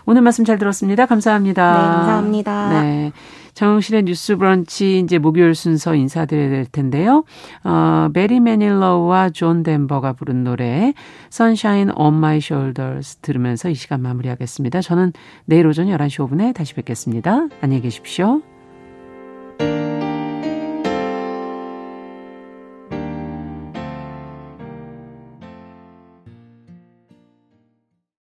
[0.05, 1.05] 오늘 말씀 잘 들었습니다.
[1.05, 1.73] 감사합니다.
[1.73, 2.81] 네, 감사합니다.
[2.81, 3.11] 네.
[3.53, 7.23] 정영실의 뉴스 브런치 이제 목요일 순서 인사드려야 될 텐데요.
[7.63, 10.93] 어, 메리 매닐러와 존 덴버가 부른 노래
[11.31, 14.81] Sunshine on My Shoulders 들으면서 이 시간 마무리하겠습니다.
[14.81, 15.13] 저는
[15.45, 17.47] 내일 오전 11시 5분에 다시 뵙겠습니다.
[17.61, 18.41] 안녕히 계십시오.